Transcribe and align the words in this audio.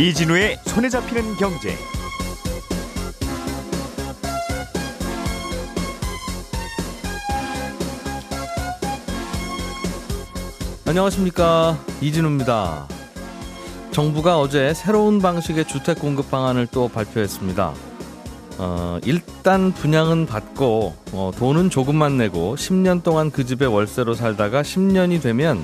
이진우의 0.00 0.58
손에 0.64 0.88
잡히는 0.88 1.36
경제. 1.36 1.76
안녕하십니까 10.86 11.78
이진우입니다. 12.00 12.88
정부가 13.90 14.40
어제 14.40 14.72
새로운 14.72 15.20
방식의 15.20 15.66
주택 15.66 15.98
공급 15.98 16.30
방안을 16.30 16.68
또 16.68 16.88
발표했습니다. 16.88 17.74
어, 18.56 18.98
일단 19.04 19.70
분양은 19.70 20.24
받고 20.24 20.94
어, 21.12 21.30
돈은 21.36 21.68
조금만 21.68 22.16
내고 22.16 22.56
10년 22.56 23.02
동안 23.02 23.30
그 23.30 23.44
집에 23.44 23.66
월세로 23.66 24.14
살다가 24.14 24.62
10년이 24.62 25.20
되면 25.20 25.62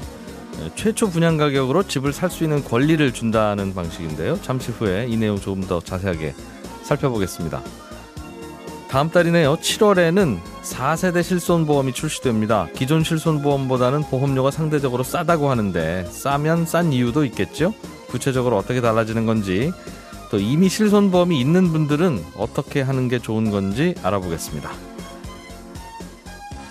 최초 0.74 1.08
분양 1.10 1.36
가격으로 1.36 1.82
집을 1.84 2.12
살 2.12 2.30
수 2.30 2.44
있는 2.44 2.62
권리를 2.64 3.12
준다는 3.12 3.74
방식인데요. 3.74 4.40
잠시 4.42 4.72
후에 4.72 5.06
이 5.08 5.16
내용 5.16 5.38
조금 5.38 5.62
더 5.62 5.80
자세하게 5.80 6.34
살펴보겠습니다. 6.82 7.62
다음 8.88 9.10
달이네요. 9.10 9.56
7월에는 9.56 10.38
4세대 10.62 11.22
실손보험이 11.22 11.92
출시됩니다. 11.92 12.68
기존 12.74 13.02
실손보험보다는 13.04 14.02
보험료가 14.04 14.50
상대적으로 14.50 15.02
싸다고 15.02 15.50
하는데 15.50 16.06
싸면 16.10 16.66
싼 16.66 16.92
이유도 16.92 17.24
있겠죠? 17.26 17.74
구체적으로 18.08 18.56
어떻게 18.56 18.80
달라지는 18.80 19.26
건지 19.26 19.72
또 20.30 20.38
이미 20.38 20.68
실손보험이 20.68 21.40
있는 21.40 21.72
분들은 21.72 22.24
어떻게 22.36 22.80
하는 22.80 23.08
게 23.08 23.18
좋은 23.18 23.50
건지 23.50 23.94
알아보겠습니다. 24.02 24.95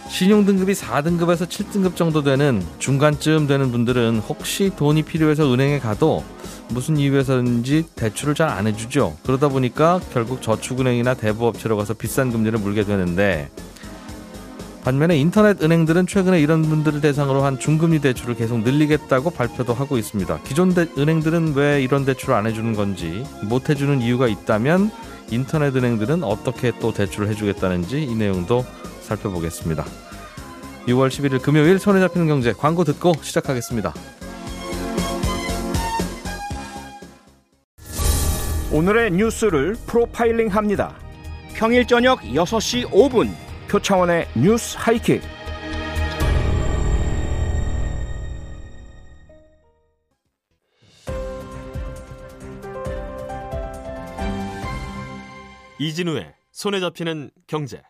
신용등급이 0.08 0.74
4등급에서 0.74 1.48
7등급 1.48 1.96
정도 1.96 2.24
되는 2.24 2.64
중간쯤 2.80 3.48
되는 3.48 3.72
분들은 3.72 4.20
혹시 4.20 4.72
돈이 4.76 5.04
필요해서 5.04 5.52
은행에 5.52 5.80
가도 5.80 6.24
무슨 6.70 6.98
이유에서인지 6.98 7.86
대출을 7.96 8.34
잘 8.34 8.50
안 8.50 8.68
해주죠. 8.68 9.18
그러다 9.24 9.50
보니까 9.50 10.00
결국 10.14 10.42
저축은행이나 10.42 11.16
대부업체로 11.16 11.76
가서 11.76 11.94
비싼 11.94 12.32
금리를 12.32 12.58
물게 12.60 12.84
되는데 12.86 13.50
반면에 14.84 15.18
인터넷 15.18 15.62
은행들은 15.64 16.06
최근에 16.06 16.40
이런 16.40 16.62
분들을 16.62 17.02
대상으로 17.02 17.44
한 17.44 17.58
중금리 17.60 18.00
대출을 18.00 18.36
계속 18.36 18.60
늘리겠다고 18.60 19.32
발표도 19.32 19.74
하고 19.74 19.98
있습니다. 19.98 20.40
기존 20.44 20.76
대, 20.76 20.88
은행들은 20.98 21.56
왜 21.56 21.82
이런 21.82 22.06
대출을 22.06 22.36
안 22.36 22.46
해주는 22.46 22.74
건지 22.74 23.26
못 23.44 23.70
해주는 23.70 24.02
이유가 24.02 24.28
있다면 24.28 24.92
인터넷 25.32 25.76
은행들은 25.76 26.24
어떻게 26.24 26.72
또 26.80 26.94
대출을 26.94 27.28
해주겠다는지 27.30 28.04
이 28.04 28.14
내용도 28.14 28.64
살펴보겠습니다. 29.06 29.86
6월 30.88 31.10
11일 31.10 31.42
금요일 31.42 31.80
손에 31.80 32.00
잡히는 32.00 32.28
경제 32.28 32.54
광고 32.54 32.84
듣고 32.84 33.14
시작하겠습니다. 33.22 33.94
오늘의 38.72 39.12
뉴스를 39.12 39.76
프로파일링 39.88 40.50
합니다. 40.50 40.96
평일 41.54 41.88
저녁 41.88 42.20
6시 42.22 42.90
5분 42.90 43.32
표창원의 43.70 44.28
뉴스 44.36 44.76
하이킥. 44.78 45.22
이진우의 55.80 56.34
손에 56.52 56.80
잡히는 56.80 57.32
경제. 57.48 57.82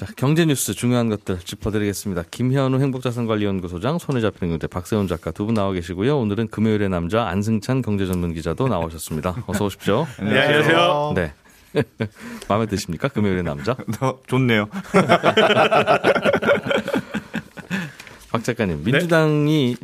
자, 0.00 0.06
경제 0.16 0.46
뉴스 0.46 0.72
중요한 0.72 1.10
것들 1.10 1.40
짚어드리겠습니다. 1.40 2.22
김현우 2.30 2.80
행복자산관리연구소장, 2.80 3.98
손에 3.98 4.22
잡히는 4.22 4.52
경제 4.54 4.66
박세훈 4.66 5.06
작가 5.08 5.30
두 5.30 5.44
분 5.44 5.52
나와 5.54 5.72
계시고요. 5.72 6.18
오늘은 6.18 6.48
금요일의 6.48 6.88
남자 6.88 7.26
안승찬 7.26 7.82
경제전문기자도 7.82 8.68
나오셨습니다. 8.68 9.44
어서 9.46 9.66
오십시오. 9.66 10.06
네, 10.22 10.38
안녕하세요. 10.40 11.12
네. 11.16 11.34
마음에 12.48 12.64
드십니까? 12.64 13.08
금요일의 13.08 13.42
남자? 13.42 13.72
어, 14.00 14.18
좋네요. 14.26 14.68
박 18.30 18.42
작가님, 18.42 18.82
민주당이 18.84 19.76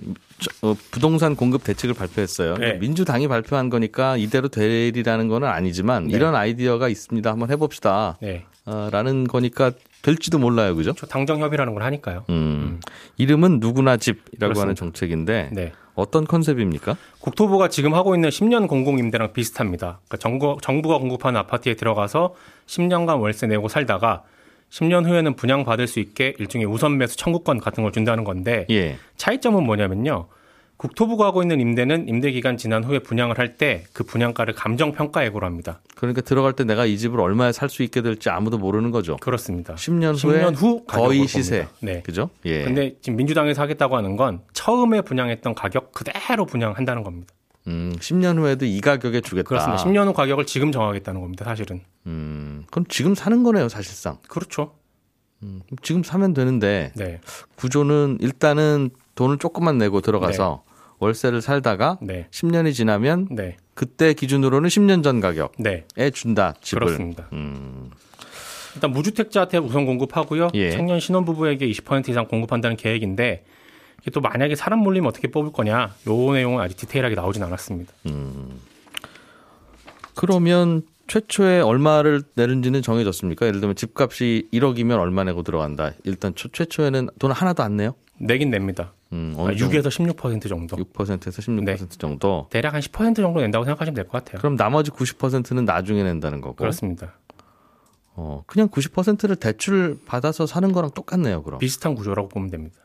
어, 0.63 0.75
부동산 0.93 1.37
공급 1.37 1.63
대책을 1.65 1.95
발표했어요. 1.95 2.57
네. 2.57 2.75
민주당이 2.79 3.29
발표한 3.29 3.69
거니까 3.69 4.17
이대로 4.17 4.49
되리라는 4.49 5.29
건 5.29 5.45
아니지만 5.45 6.07
네. 6.07 6.17
이런 6.17 6.35
아이디어가 6.35 6.89
있습니다. 6.89 7.31
한번 7.31 7.51
해봅시다. 7.51 8.17
네. 8.23 8.47
어, 8.65 8.89
라는 8.91 9.27
거니까 9.27 9.73
될지도 10.03 10.39
몰라요. 10.39 10.77
그죠? 10.77 10.93
저 10.97 11.07
당정 11.07 11.41
협의라는 11.41 11.75
걸 11.75 11.83
하니까요. 11.83 12.25
음. 12.31 12.81
이름은 13.17 13.59
누구나 13.61 13.97
집이라고 13.97 14.37
그렇습니다. 14.39 14.61
하는 14.63 14.75
정책인데 14.75 15.51
네. 15.53 15.73
어떤 15.95 16.25
컨셉입니까? 16.27 16.97
국토부가 17.21 17.69
지금 17.69 17.95
하고 17.95 18.15
있는 18.15 18.29
10년 18.29 18.69
공공 18.69 18.99
임대랑 18.99 19.33
비슷합니다. 19.33 20.01
그러니까 20.07 20.17
정부, 20.19 20.59
정부가 20.63 20.99
공급하는 20.99 21.41
아파트에 21.41 21.75
들어가서 21.75 22.35
10년간 22.67 23.21
월세 23.21 23.47
내고 23.47 23.69
살다가 23.69 24.23
10년 24.71 25.07
후에는 25.07 25.35
분양받을 25.35 25.87
수 25.87 26.01
있게 26.01 26.35
일종의 26.39 26.67
우선 26.67 26.99
매수 26.99 27.17
청구권 27.17 27.61
같은 27.61 27.83
걸 27.83 27.93
준다는 27.93 28.25
건데 28.25 28.67
예. 28.71 28.99
차이점은 29.17 29.65
뭐냐면요. 29.65 30.27
국토부가 30.77 31.25
하고 31.27 31.43
있는 31.43 31.59
임대는 31.61 32.09
임대 32.09 32.31
기간 32.31 32.57
지난 32.59 32.85
후에 32.85 32.99
분양을 32.99 33.39
할 33.39 33.57
때 33.57 33.85
그 33.95 34.05
분양가를 34.05 34.55
감정 34.55 34.93
평가액으로 34.93 35.47
합니다. 35.47 35.81
그러니까 35.95 36.21
들어갈 36.21 36.53
때 36.53 36.65
내가 36.65 36.85
이 36.85 36.99
집을 36.99 37.19
얼마에 37.21 37.53
살 37.53 37.69
수 37.71 37.83
있게 37.83 38.03
될지 38.03 38.29
아무도 38.29 38.59
모르는 38.59 38.91
거죠. 38.91 39.17
그렇습니다. 39.17 39.75
10년 39.75 40.23
후에 40.23 40.43
10년 40.43 40.55
후 40.57 40.85
거의. 40.87 41.27
시세. 41.27 41.67
네. 41.81 42.03
그죠? 42.03 42.29
예. 42.45 42.65
근데 42.65 42.97
지금 43.01 43.17
민주당에서 43.17 43.63
하겠다고 43.63 43.97
하는 43.97 44.17
건 44.17 44.41
처음에 44.53 45.01
분양했던 45.01 45.55
가격 45.55 45.93
그대로 45.93 46.45
분양한다는 46.45 47.03
겁니다. 47.03 47.33
음, 47.69 47.93
10년 47.99 48.39
후에도 48.39 48.65
이 48.67 48.81
가격에 48.81 49.21
주겠다. 49.23 49.49
그렇습니다. 49.49 49.83
10년 49.85 50.07
후 50.07 50.13
가격을 50.13 50.47
지금 50.47 50.71
정하겠다는 50.73 51.21
겁니다. 51.21 51.45
사실은. 51.45 51.81
음, 52.07 52.65
그럼 52.71 52.85
지금 52.89 53.15
사는 53.15 53.43
거네요, 53.43 53.69
사실상. 53.69 54.19
그렇죠. 54.29 54.75
지금 55.83 56.03
사면 56.03 56.33
되는데 56.35 56.93
네. 56.97 57.21
구조는 57.57 58.19
일단은 58.21 58.91
돈을 59.17 59.39
조금만 59.39 59.79
내고 59.79 60.01
들어가서 60.01 60.63
월세를 60.99 61.43
살다가 61.43 61.99
네. 62.01 62.29
10년이 62.31 62.73
지나면 62.73 63.29
네. 63.31 63.57
그때 63.75 64.15
기준으로는 64.15 64.69
10년 64.69 65.03
전 65.03 65.21
가격에 65.21 65.53
네. 65.59 66.11
준다 66.11 66.55
집을. 66.61 66.87
그렇습니다. 66.87 67.29
음, 67.33 67.91
일단 68.75 68.93
무주택자한테 68.93 69.59
우선 69.59 69.85
공급하고요. 69.85 70.49
예. 70.55 70.71
청년 70.71 71.01
신혼부부에게 71.01 71.69
20% 71.69 72.09
이상 72.09 72.29
공급한다는 72.29 72.77
계획인데 72.77 73.45
이게 74.01 74.11
또 74.11 74.21
만약에 74.21 74.55
사람 74.55 74.79
몰리면 74.81 75.09
어떻게 75.09 75.29
뽑을 75.29 75.53
거냐. 75.53 75.95
요 76.07 76.33
내용은 76.33 76.63
아직 76.63 76.77
디테일하게 76.77 77.15
나오진 77.15 77.43
않았습니다. 77.43 77.93
그러면 80.15 80.83
최초에 81.09 81.61
얼마를 81.61 82.23
내는지는 82.35 82.83
정해졌습니까? 82.83 83.47
예를 83.47 83.61
들면 83.61 83.77
집값이 83.77 84.49
1억이면 84.53 84.99
얼마 84.99 85.25
내고 85.25 85.43
들어간다. 85.43 85.93
일단 86.05 86.35
초, 86.35 86.49
최초에는 86.49 87.09
돈 87.19 87.33
하나도 87.33 87.63
안 87.63 87.77
내요? 87.77 87.95
내긴 88.19 88.51
냅니다. 88.51 88.93
음, 89.13 89.35
아, 89.39 89.43
어느 89.43 89.53
6에서 89.55 89.87
16% 89.89 90.49
정도. 90.49 90.77
6%에서 90.77 91.43
16% 91.43 91.65
네. 91.65 91.77
정도. 91.99 92.47
대략 92.51 92.75
한 92.75 92.81
10% 92.81 93.17
정도 93.17 93.41
낸다고 93.41 93.65
생각하시면 93.65 93.95
될 93.95 94.05
것 94.05 94.13
같아요. 94.25 94.39
그럼 94.39 94.57
나머지 94.57 94.91
90%는 94.91 95.65
나중에 95.65 96.03
낸다는 96.03 96.41
거고. 96.41 96.57
그렇습니다. 96.57 97.15
어, 98.15 98.43
그냥 98.47 98.69
90%를 98.69 99.37
대출 99.37 99.99
받아서 100.07 100.47
사는 100.47 100.73
거랑 100.73 100.91
똑같네요, 100.93 101.43
그럼. 101.43 101.59
비슷한 101.59 101.95
구조라고 101.95 102.29
보면 102.29 102.51
됩니다. 102.51 102.77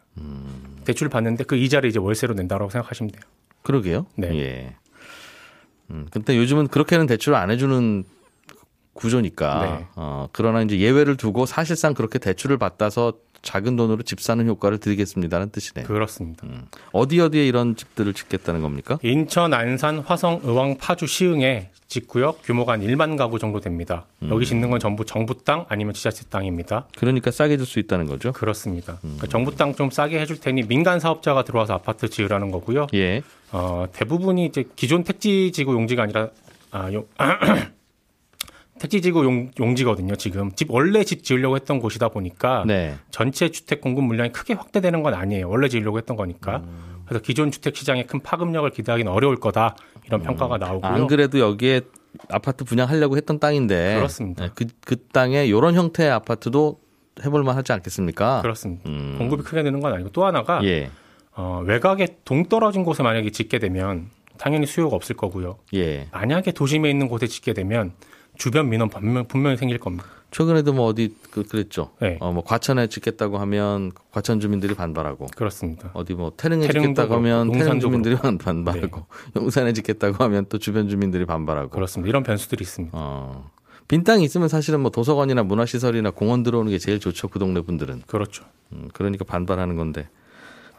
대출 0.83 1.07
받는데 1.07 1.45
그 1.45 1.55
이자를 1.55 1.89
이제 1.89 1.97
월세로 1.99 2.33
낸다고 2.33 2.69
생각하시면 2.69 3.11
돼요. 3.11 3.21
그러게요. 3.63 4.05
네. 4.15 4.35
예. 4.37 4.75
음, 5.89 6.07
근데 6.11 6.35
요즘은 6.37 6.67
그렇게는 6.67 7.05
대출을 7.07 7.37
안 7.37 7.49
해주는 7.49 8.03
구조니까. 8.93 9.65
네. 9.65 9.87
어, 9.95 10.27
그러나 10.33 10.61
이제 10.61 10.77
예외를 10.79 11.15
두고 11.15 11.45
사실상 11.45 11.93
그렇게 11.93 12.19
대출을 12.19 12.57
받아서 12.57 13.13
작은 13.41 13.75
돈으로 13.75 14.03
집 14.03 14.21
사는 14.21 14.45
효과를 14.47 14.77
드리겠습니다는 14.77 15.49
뜻이네요. 15.49 15.87
그렇습니다. 15.87 16.47
어디 16.91 17.19
어디에 17.19 17.47
이런 17.47 17.75
집들을 17.75 18.13
짓겠다는 18.13 18.61
겁니까? 18.61 18.99
인천, 19.03 19.53
안산, 19.53 19.99
화성, 19.99 20.41
의왕, 20.43 20.77
파주, 20.77 21.07
시흥에 21.07 21.71
짓고요. 21.87 22.33
규모가 22.43 22.73
한 22.73 22.81
1만 22.81 23.17
가구 23.17 23.37
정도 23.39 23.59
됩니다. 23.59 24.05
음. 24.21 24.29
여기 24.31 24.45
짓는 24.45 24.69
건 24.69 24.79
전부 24.79 25.03
정부 25.03 25.43
땅 25.43 25.65
아니면 25.67 25.93
지자체 25.93 26.23
땅입니다. 26.29 26.87
그러니까 26.97 27.31
싸게 27.31 27.57
줄 27.57 27.65
수 27.65 27.79
있다는 27.79 28.05
거죠. 28.05 28.31
그렇습니다. 28.31 28.93
음. 29.03 29.17
그러니까 29.17 29.27
정부 29.27 29.55
땅 29.55 29.73
좀 29.75 29.89
싸게 29.89 30.19
해줄 30.19 30.39
테니 30.39 30.63
민간 30.67 30.99
사업자가 30.99 31.43
들어와서 31.43 31.73
아파트 31.73 32.09
지으라는 32.09 32.51
거고요. 32.51 32.87
예. 32.93 33.21
어, 33.51 33.85
대부분이 33.91 34.45
이제 34.45 34.63
기존 34.75 35.03
택지 35.03 35.51
지구 35.51 35.73
용지가 35.73 36.03
아니라 36.03 36.29
아, 36.71 36.91
용, 36.93 37.05
택지지구 38.81 39.23
용, 39.25 39.51
용지거든요. 39.59 40.15
지금 40.15 40.51
집 40.53 40.71
원래 40.71 41.03
집 41.03 41.23
지으려고 41.23 41.55
했던 41.55 41.79
곳이다 41.79 42.09
보니까 42.09 42.63
네. 42.65 42.95
전체 43.11 43.49
주택 43.49 43.79
공급 43.79 44.03
물량이 44.05 44.31
크게 44.31 44.55
확대되는 44.55 45.03
건 45.03 45.13
아니에요. 45.13 45.47
원래 45.47 45.67
지으려고 45.69 45.99
했던 45.99 46.17
거니까. 46.17 46.63
그래서 47.05 47.21
기존 47.21 47.51
주택 47.51 47.75
시장에 47.75 48.03
큰 48.03 48.21
파급력을 48.21 48.67
기대하기는 48.71 49.11
어려울 49.11 49.35
거다. 49.35 49.75
이런 50.05 50.23
평가가 50.23 50.57
나오고요. 50.57 50.91
안 50.91 51.07
그래도 51.07 51.37
여기에 51.37 51.81
아파트 52.29 52.65
분양하려고 52.65 53.17
했던 53.17 53.39
땅인데 53.39 53.95
그렇습니다. 53.95 54.45
네, 54.45 54.51
그, 54.55 54.65
그 54.83 54.95
땅에 55.13 55.45
이런 55.45 55.75
형태의 55.75 56.09
아파트도 56.09 56.79
해볼만 57.23 57.55
하지 57.55 57.73
않겠습니까? 57.73 58.41
그렇습니다. 58.41 58.89
음. 58.89 59.15
공급이 59.19 59.43
크게 59.43 59.61
느는 59.61 59.79
건 59.79 59.93
아니고 59.93 60.09
또 60.09 60.25
하나가 60.25 60.63
예. 60.63 60.89
어, 61.35 61.61
외곽에 61.65 62.17
동떨어진 62.25 62.83
곳에 62.83 63.03
만약에 63.03 63.29
짓게 63.29 63.59
되면 63.59 64.09
당연히 64.39 64.65
수요가 64.65 64.95
없을 64.95 65.15
거고요. 65.15 65.59
예. 65.75 66.07
만약에 66.11 66.51
도심에 66.51 66.89
있는 66.89 67.07
곳에 67.07 67.27
짓게 67.27 67.53
되면 67.53 67.93
주변 68.41 68.69
민원 68.69 68.89
분명, 68.89 69.23
분명히 69.27 69.55
생길 69.55 69.77
겁니다. 69.77 70.03
최근에도 70.31 70.73
뭐 70.73 70.87
어디 70.87 71.15
그 71.29 71.43
그랬죠. 71.43 71.91
네. 71.99 72.17
어뭐 72.19 72.43
과천에 72.43 72.87
짓겠다고 72.87 73.37
하면 73.37 73.91
과천 74.11 74.39
주민들이 74.39 74.73
반발하고 74.73 75.27
그렇습니다. 75.35 75.91
어디 75.93 76.15
뭐 76.15 76.33
태릉에 76.35 76.67
짓겠다고 76.67 77.13
하면 77.17 77.51
태릉 77.51 77.79
주민들이 77.79 78.15
반발하고 78.15 79.05
용산에 79.37 79.73
짓겠다고 79.73 80.23
하면 80.23 80.47
또 80.49 80.57
주변 80.57 80.89
주민들이 80.89 81.25
반발하고. 81.25 81.69
그렇습니다. 81.69 82.09
이런 82.09 82.23
변수들이 82.23 82.63
있습니다. 82.63 82.97
어. 82.97 83.51
빈 83.87 84.03
땅이 84.03 84.23
있으면 84.23 84.47
사실은 84.47 84.79
뭐 84.79 84.89
도서관이나 84.89 85.43
문화시설이나 85.43 86.09
공원 86.09 86.41
들어오는 86.41 86.71
게 86.71 86.79
제일 86.79 86.99
좋죠. 86.99 87.27
그 87.27 87.37
동네 87.37 87.61
분들은. 87.61 88.01
그렇죠. 88.07 88.43
음, 88.71 88.89
그러니까 88.93 89.23
반발하는 89.23 89.75
건데 89.75 90.09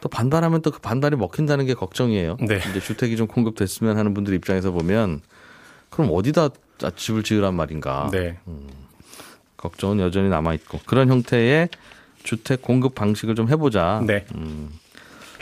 또 0.01 0.09
반발하면 0.09 0.63
또 0.63 0.71
그 0.71 0.81
반발이 0.81 1.15
먹힌다는 1.15 1.65
게 1.65 1.75
걱정이에요. 1.75 2.35
네. 2.45 2.57
이제 2.57 2.81
주택이 2.81 3.15
좀 3.15 3.27
공급됐으면 3.27 3.97
하는 3.97 4.13
분들 4.13 4.33
입장에서 4.33 4.71
보면 4.71 5.21
그럼 5.89 6.09
어디다 6.11 6.49
집을 6.95 7.23
지으란 7.23 7.53
말인가. 7.55 8.09
네. 8.11 8.37
걱정은 9.57 9.99
여전히 9.99 10.29
남아 10.29 10.53
있고 10.55 10.79
그런 10.85 11.09
형태의 11.09 11.69
주택 12.23 12.61
공급 12.61 12.95
방식을 12.95 13.35
좀 13.35 13.49
해보자. 13.49 14.01
네. 14.05 14.25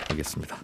알겠습니다. 0.10 0.58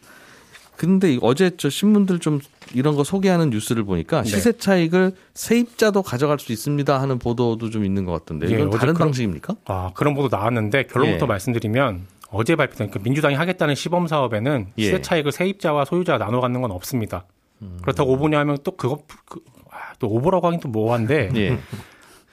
근데 0.75 1.13
이- 1.15 1.19
어제 1.23 1.51
저 1.57 1.69
신문들 1.71 2.19
좀 2.19 2.39
이런 2.75 2.95
거 2.95 3.03
소개하는 3.03 3.49
뉴스를 3.49 3.83
보니까 3.83 4.21
네. 4.21 4.29
시세 4.29 4.51
차익을 4.51 5.13
세입자도 5.33 6.03
가져갈 6.03 6.37
수 6.37 6.51
있습니다 6.51 7.01
하는 7.01 7.17
보도도 7.17 7.71
좀 7.71 7.83
있는 7.83 8.05
것 8.05 8.11
같던데 8.11 8.47
예, 8.49 8.53
이건 8.55 8.67
어제 8.67 8.77
다른 8.77 8.93
그런- 8.93 9.07
방식입니까? 9.07 9.55
아, 9.65 9.91
그런 9.95 10.13
보도 10.13 10.35
나왔는데 10.35 10.83
결론부터 10.83 11.25
예. 11.25 11.27
말씀드리면 11.27 12.05
어제 12.29 12.55
발표된 12.55 12.91
그 12.91 12.99
민주당이 12.99 13.33
하겠다는 13.35 13.73
시범 13.73 14.07
사업에는 14.07 14.67
예. 14.77 14.83
시세 14.83 15.01
차익을 15.01 15.31
세입자와 15.31 15.85
소유자가 15.85 16.23
나눠 16.23 16.41
갖는 16.41 16.61
건 16.61 16.69
없습니다. 16.71 17.25
음. 17.63 17.79
그렇다고 17.81 18.11
오보냐 18.13 18.37
하면 18.39 18.57
또 18.63 18.75
그거 18.75 18.99
그, 19.25 19.39
아, 19.47 19.56
또 19.99 20.07
오보라고 20.09 20.47
하긴 20.47 20.59
또 20.59 20.69
뭐한데 20.69 21.29
예. 21.35 21.57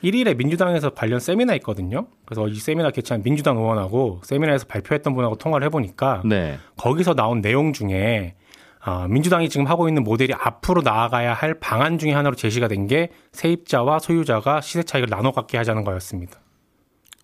1일에 0.03 0.37
민주당에서 0.37 0.91
관련 0.91 1.19
세미나 1.19 1.55
있거든요. 1.57 2.07
그래서 2.27 2.47
이 2.49 2.55
세미나 2.57 2.91
개최한 2.91 3.23
민주당 3.23 3.57
의원하고 3.57 4.21
세미나에서 4.25 4.67
발표했던 4.67 5.15
분하고 5.15 5.37
통화를 5.37 5.65
해보니까 5.67 6.23
네. 6.27 6.59
거기서 6.77 7.15
나온 7.15 7.41
내용 7.41 7.73
중에 7.73 8.35
아, 8.87 9.07
민주당이 9.09 9.49
지금 9.49 9.67
하고 9.67 9.89
있는 9.89 10.05
모델이 10.05 10.35
앞으로 10.35 10.83
나아가야 10.83 11.33
할 11.33 11.55
방안 11.55 11.97
중에 11.99 12.13
하나로 12.13 12.37
제시가 12.37 12.69
된 12.69 12.87
게 12.87 13.09
세입자와 13.33 13.99
소유자가 13.99 14.61
시세 14.61 14.83
차익을 14.83 15.09
나눠 15.09 15.33
갖게 15.33 15.57
하자는 15.57 15.85
거였습니다. 15.85 16.39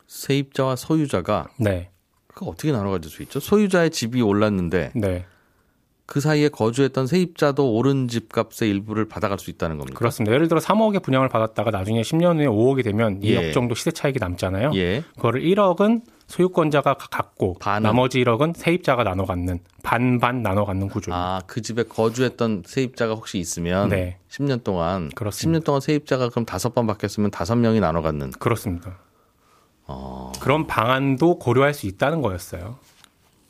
세입자와 0.06 0.76
소유자가 0.76 1.48
네, 1.58 1.90
그 2.28 2.46
어떻게 2.46 2.72
나눠 2.72 2.90
가질 2.92 3.10
수 3.10 3.22
있죠? 3.25 3.40
소유자의 3.40 3.90
집이 3.90 4.22
올랐는데 4.22 4.92
네, 4.94 5.26
그 6.10 6.18
사이에 6.18 6.48
거주했던 6.48 7.06
세입자도 7.06 7.72
오른 7.72 8.08
집값의 8.08 8.68
일부를 8.68 9.06
받아갈 9.06 9.38
수 9.38 9.48
있다는 9.48 9.78
겁니까? 9.78 9.96
그렇습니다. 9.96 10.34
예를 10.34 10.48
들어 10.48 10.58
3억의 10.58 11.04
분양을 11.04 11.28
받았다가 11.28 11.70
나중에 11.70 12.00
10년 12.02 12.36
후에 12.38 12.46
5억이 12.46 12.82
되면 12.82 13.22
예. 13.22 13.36
2억 13.50 13.54
정도 13.54 13.76
시세 13.76 13.92
차익이 13.92 14.18
남잖아요. 14.18 14.72
예. 14.74 15.04
그거를 15.14 15.40
1억은 15.42 16.02
소유권자가 16.26 16.94
가- 16.94 17.06
갖고 17.12 17.54
반은? 17.60 17.84
나머지 17.84 18.18
1억은 18.24 18.56
세입자가 18.56 19.04
나눠 19.04 19.24
갖는 19.24 19.60
반반 19.84 20.42
나눠 20.42 20.64
갖는 20.64 20.88
구조입니다. 20.88 21.16
아, 21.16 21.40
그 21.46 21.62
집에 21.62 21.84
거주했던 21.84 22.64
세입자가 22.66 23.14
혹시 23.14 23.38
있으면 23.38 23.90
네. 23.90 24.18
10년 24.30 24.64
동안 24.64 25.10
그렇습니다. 25.14 25.60
10년 25.60 25.64
동안 25.64 25.80
세입자가 25.80 26.30
그럼 26.30 26.44
다섯 26.44 26.74
번 26.74 26.88
바뀌었으면 26.88 27.30
다섯 27.30 27.54
명이 27.54 27.78
나눠 27.78 28.02
갖는 28.02 28.32
그렇습니다. 28.32 28.98
어, 29.86 30.32
그런 30.40 30.66
방안도 30.66 31.38
고려할 31.38 31.72
수 31.72 31.86
있다는 31.86 32.20
거였어요. 32.20 32.78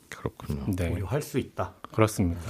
그렇군요. 0.09 0.65
네. 0.75 0.89
고려할 0.89 1.23
수 1.23 1.39
있다. 1.39 1.73
그렇습니다. 1.91 2.41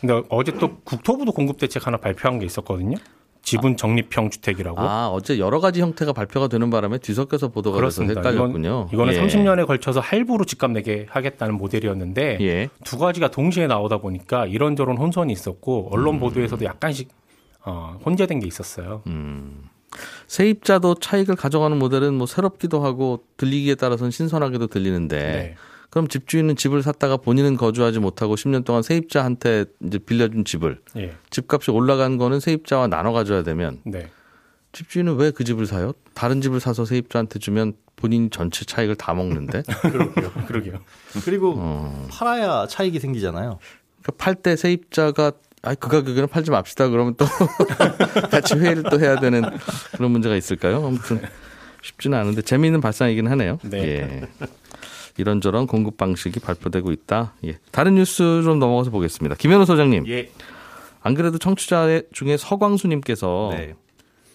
근데 0.00 0.22
어제 0.28 0.52
또 0.52 0.78
국토부도 0.84 1.32
공급 1.32 1.58
대책 1.58 1.86
하나 1.86 1.96
발표한 1.96 2.38
게 2.38 2.46
있었거든요. 2.46 2.96
지분 3.42 3.76
적립형 3.76 4.30
주택이라고. 4.30 4.80
아, 4.80 5.08
어제 5.08 5.38
여러 5.38 5.60
가지 5.60 5.80
형태가 5.80 6.12
발표가 6.12 6.48
되는 6.48 6.70
바람에 6.70 6.98
뒤섞여서 6.98 7.48
보도가 7.48 7.76
돼서 7.76 7.80
그렇습니다. 7.80 8.20
헷갈렸군요. 8.20 8.88
이건, 8.92 9.08
이거는 9.08 9.14
예. 9.14 9.20
30년에 9.20 9.66
걸쳐서 9.66 10.00
할부로 10.00 10.44
집값 10.44 10.70
내게 10.70 11.06
하겠다는 11.10 11.54
모델이었는데 11.54 12.38
예. 12.40 12.68
두 12.84 12.98
가지가 12.98 13.30
동시에 13.30 13.66
나오다 13.66 13.98
보니까 13.98 14.46
이런저런 14.46 14.96
혼선이 14.96 15.32
있었고 15.32 15.88
음. 15.88 15.92
언론 15.92 16.20
보도에서도 16.20 16.64
약간씩 16.64 17.08
어, 17.64 17.98
혼재된 18.04 18.40
게 18.40 18.46
있었어요. 18.46 19.02
음. 19.08 19.64
세입자도 20.26 20.94
차익을 20.96 21.36
가져가는 21.36 21.76
모델은 21.78 22.14
뭐 22.14 22.26
새롭기도 22.26 22.82
하고 22.82 23.24
들리기에 23.36 23.74
따라서는 23.74 24.10
신선하게도 24.10 24.68
들리는데 24.68 25.18
네. 25.18 25.54
그럼 25.92 26.08
집주인은 26.08 26.56
집을 26.56 26.82
샀다가 26.82 27.18
본인은 27.18 27.58
거주하지 27.58 27.98
못하고 27.98 28.34
10년 28.34 28.64
동안 28.64 28.82
세입자한테 28.82 29.66
이제 29.84 29.98
빌려준 29.98 30.46
집을 30.46 30.80
예. 30.96 31.12
집값이 31.28 31.70
올라간 31.70 32.16
거는 32.16 32.40
세입자와 32.40 32.86
나눠 32.86 33.12
가져야 33.12 33.42
되면 33.42 33.78
네. 33.84 34.08
집주인은 34.72 35.16
왜 35.16 35.30
그 35.32 35.44
집을 35.44 35.66
사요? 35.66 35.92
다른 36.14 36.40
집을 36.40 36.60
사서 36.60 36.86
세입자한테 36.86 37.38
주면 37.40 37.74
본인이 37.96 38.30
전체 38.30 38.64
차익을 38.64 38.94
다 38.96 39.12
먹는데 39.12 39.64
그러게요. 39.82 40.30
그러게요. 40.46 40.78
그리고 41.26 41.56
어. 41.58 42.08
팔아야 42.10 42.66
차익이 42.68 42.98
생기잖아요. 42.98 43.58
그러니까 44.02 44.12
팔때 44.16 44.56
세입자가 44.56 45.32
아이 45.60 45.76
그 45.78 45.88
가격에는 45.90 46.26
팔지 46.26 46.50
맙시다 46.50 46.88
그러면 46.88 47.16
또 47.18 47.26
같이 48.32 48.54
회의를 48.54 48.84
또 48.84 48.98
해야 48.98 49.20
되는 49.20 49.42
그런 49.94 50.10
문제가 50.10 50.36
있을까요? 50.36 50.86
아무튼 50.86 51.20
쉽지는 51.82 52.16
않은데 52.16 52.40
재미있는 52.40 52.80
발상이긴 52.80 53.28
하네요. 53.28 53.58
네. 53.64 53.78
예. 53.78 54.28
이런저런 55.16 55.66
공급 55.66 55.96
방식이 55.96 56.40
발표되고 56.40 56.90
있다. 56.92 57.34
예. 57.44 57.58
다른 57.70 57.94
뉴스 57.96 58.42
좀 58.42 58.58
넘어가서 58.58 58.90
보겠습니다. 58.90 59.34
김현우 59.36 59.64
소장님. 59.66 60.06
예. 60.08 60.30
안 61.02 61.14
그래도 61.14 61.38
청취자 61.38 62.02
중에 62.12 62.36
서광수님께서 62.36 63.50
네. 63.52 63.74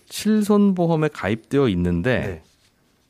실손보험에 0.10 1.10
가입되어 1.10 1.68
있는데 1.70 2.20
네. 2.20 2.42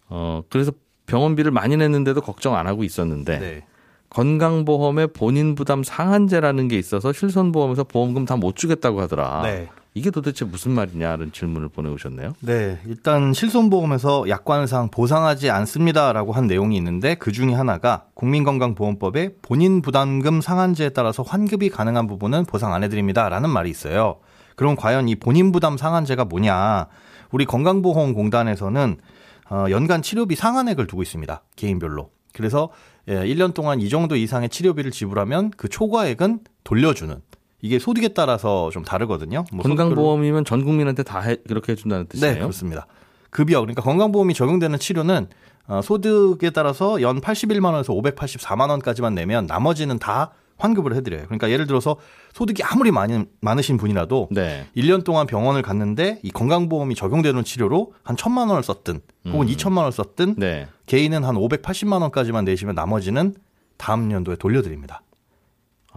어 0.09 0.43
그래서 0.49 0.71
병원비를 1.05 1.51
많이 1.51 1.77
냈는데도 1.77 2.21
걱정 2.21 2.55
안 2.55 2.67
하고 2.67 2.83
있었는데 2.83 3.39
네. 3.39 3.63
건강보험에 4.09 5.07
본인 5.07 5.55
부담 5.55 5.83
상한제라는 5.83 6.67
게 6.69 6.77
있어서 6.77 7.11
실손보험에서 7.13 7.83
보험금 7.83 8.25
다 8.25 8.35
못 8.37 8.55
주겠다고 8.55 9.01
하더라. 9.01 9.41
네. 9.97 9.99
이게 9.99 10.11
도대체 10.11 10.45
무슨 10.45 10.71
말이냐는 10.71 11.31
질문을 11.31 11.69
보내오셨네요. 11.69 12.33
네, 12.41 12.79
일단 12.85 13.33
실손보험에서 13.33 14.29
약관상 14.29 14.89
보상하지 14.89 15.49
않습니다라고 15.49 16.33
한 16.33 16.45
내용이 16.45 16.77
있는데 16.77 17.15
그 17.15 17.31
중에 17.31 17.53
하나가 17.53 18.05
국민건강보험법에 18.13 19.37
본인 19.41 19.81
부담금 19.81 20.41
상한제에 20.41 20.89
따라서 20.89 21.23
환급이 21.23 21.69
가능한 21.69 22.07
부분은 22.07 22.45
보상 22.45 22.73
안 22.73 22.83
해드립니다라는 22.83 23.49
말이 23.49 23.69
있어요. 23.69 24.19
그럼 24.55 24.75
과연 24.75 25.09
이 25.09 25.15
본인 25.15 25.51
부담 25.51 25.77
상한제가 25.77 26.25
뭐냐? 26.25 26.87
우리 27.31 27.45
건강보험공단에서는 27.45 28.97
어, 29.49 29.65
연간 29.69 30.01
치료비 30.01 30.35
상한액을 30.35 30.87
두고 30.87 31.01
있습니다. 31.01 31.43
개인별로. 31.55 32.09
그래서 32.33 32.69
예, 33.07 33.23
1년 33.23 33.53
동안 33.53 33.79
이 33.79 33.89
정도 33.89 34.15
이상의 34.15 34.49
치료비를 34.49 34.91
지불하면 34.91 35.51
그 35.55 35.69
초과액은 35.69 36.41
돌려주는. 36.63 37.15
이게 37.61 37.79
소득에 37.79 38.09
따라서 38.09 38.69
좀 38.71 38.83
다르거든요. 38.83 39.45
뭐 39.51 39.63
건강보험이면 39.63 40.45
전 40.45 40.63
국민한테 40.63 41.03
다 41.03 41.19
해, 41.21 41.37
그렇게 41.47 41.71
해준다는 41.71 42.05
뜻이에요. 42.07 42.33
네, 42.33 42.39
그렇습니다. 42.39 42.87
급여 43.29 43.59
그러니까 43.61 43.81
건강보험이 43.81 44.33
적용되는 44.33 44.77
치료는 44.79 45.27
어, 45.67 45.81
소득에 45.81 46.51
따라서 46.51 47.01
연 47.01 47.19
81만 47.19 47.73
원에서 47.73 47.93
584만 47.93 48.69
원까지만 48.69 49.15
내면 49.15 49.45
나머지는 49.47 49.99
다 49.99 50.31
환급을 50.57 50.95
해드려요. 50.95 51.25
그러니까 51.25 51.49
예를 51.49 51.67
들어서 51.67 51.97
소득이 52.33 52.63
아무리 52.63 52.91
많이, 52.91 53.25
많으신 53.41 53.77
분이라도 53.77 54.29
네. 54.31 54.65
1년 54.75 55.03
동안 55.03 55.27
병원을 55.27 55.61
갔는데 55.61 56.19
이 56.23 56.31
건강보험이 56.31 56.95
적용되는 56.95 57.43
치료로 57.43 57.93
한 58.03 58.15
1천만 58.15 58.49
원을 58.49 58.63
썼든 58.63 59.01
혹은 59.27 59.47
2천만 59.47 59.77
원을 59.77 59.91
썼든 59.91 60.35
네. 60.37 60.67
개인은 60.87 61.23
한 61.23 61.35
580만 61.35 62.01
원까지만 62.01 62.45
내시면 62.45 62.75
나머지는 62.75 63.35
다음 63.77 64.11
연도에 64.11 64.35
돌려드립니다. 64.35 65.01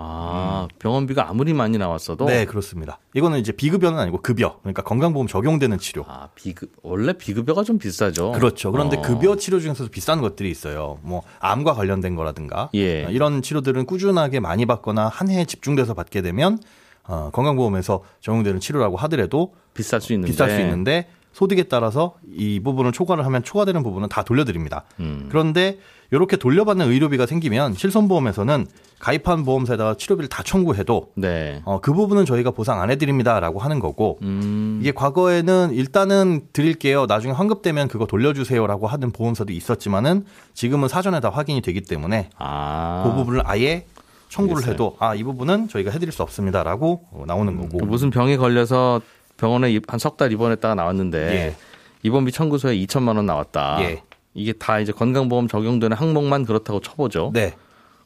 아, 0.02 0.68
병원비가 0.78 1.28
아무리 1.28 1.52
많이 1.52 1.76
나왔어도 1.76 2.24
네, 2.24 2.46
그렇습니다. 2.46 2.98
이거는 3.14 3.38
이제 3.38 3.52
비급여는 3.52 3.98
아니고 3.98 4.22
급여. 4.22 4.58
그러니까 4.60 4.82
건강보험 4.82 5.26
적용되는 5.26 5.78
치료. 5.78 6.04
아, 6.08 6.28
비급 6.34 6.72
원래 6.82 7.12
비급여가 7.12 7.64
좀 7.64 7.78
비싸죠. 7.78 8.32
그렇죠. 8.32 8.72
그런데 8.72 8.96
어. 8.96 9.02
급여 9.02 9.36
치료 9.36 9.60
중에서도 9.60 9.90
비싼 9.90 10.20
것들이 10.20 10.50
있어요. 10.50 10.98
뭐 11.02 11.22
암과 11.40 11.74
관련된 11.74 12.16
거라든가 12.16 12.70
예. 12.74 13.04
어, 13.04 13.10
이런 13.10 13.42
치료들은 13.42 13.84
꾸준하게 13.84 14.40
많이 14.40 14.64
받거나 14.64 15.08
한 15.08 15.28
해에 15.28 15.44
집중돼서 15.44 15.94
받게 15.94 16.22
되면 16.22 16.58
어, 17.04 17.30
건강보험에서 17.32 18.02
적용되는 18.20 18.60
치료라고 18.60 18.96
하더라도 18.96 19.54
비쌀 19.74 20.00
수 20.00 20.12
있는데 20.14 20.32
비쌀 20.32 20.50
수 20.50 20.60
있는데 20.60 21.08
소득에 21.32 21.64
따라서 21.64 22.16
이 22.28 22.60
부분을 22.60 22.92
초과를 22.92 23.24
하면 23.24 23.42
초과되는 23.42 23.82
부분은 23.82 24.08
다 24.08 24.22
돌려드립니다. 24.22 24.84
음. 24.98 25.26
그런데 25.28 25.78
이렇게 26.12 26.36
돌려받는 26.36 26.88
의료비가 26.88 27.26
생기면 27.26 27.74
실손보험에서는 27.74 28.66
가입한 28.98 29.44
보험사에다가 29.44 29.94
치료비를 29.94 30.28
다 30.28 30.42
청구해도 30.42 31.12
네. 31.14 31.62
어, 31.64 31.80
그 31.80 31.92
부분은 31.94 32.24
저희가 32.26 32.50
보상 32.50 32.82
안 32.82 32.90
해드립니다라고 32.90 33.60
하는 33.60 33.78
거고 33.78 34.18
음. 34.22 34.78
이게 34.82 34.92
과거에는 34.92 35.70
일단은 35.72 36.42
드릴게요. 36.52 37.06
나중에 37.06 37.32
환급되면 37.32 37.88
그거 37.88 38.06
돌려주세요라고 38.06 38.88
하는 38.88 39.12
보험사도 39.12 39.52
있었지만은 39.52 40.24
지금은 40.54 40.88
사전에 40.88 41.20
다 41.20 41.30
확인이 41.30 41.60
되기 41.62 41.80
때문에 41.80 42.28
아. 42.38 43.04
그 43.06 43.14
부분을 43.14 43.42
아예 43.44 43.86
청구를 44.28 44.56
알겠어요. 44.58 44.72
해도 44.74 44.96
아 44.98 45.14
이 45.14 45.22
부분은 45.22 45.68
저희가 45.68 45.90
해드릴 45.92 46.12
수 46.12 46.22
없습니다라고 46.22 47.06
어, 47.12 47.24
나오는 47.26 47.56
거고 47.56 47.84
무슨 47.86 48.10
병에 48.10 48.36
걸려서 48.36 49.00
병원에 49.36 49.78
한 49.88 49.98
석 49.98 50.16
달 50.18 50.30
입원했다가 50.32 50.74
나왔는데 50.74 51.18
예. 51.32 51.56
입원비 52.02 52.32
청구서에 52.32 52.76
2천만 52.76 53.16
원 53.16 53.26
나왔다. 53.26 53.78
예. 53.82 54.02
이게 54.34 54.52
다 54.52 54.78
이제 54.80 54.92
건강보험 54.92 55.48
적용되는 55.48 55.96
항목만 55.96 56.44
그렇다고 56.44 56.80
쳐보죠. 56.80 57.30
네, 57.34 57.54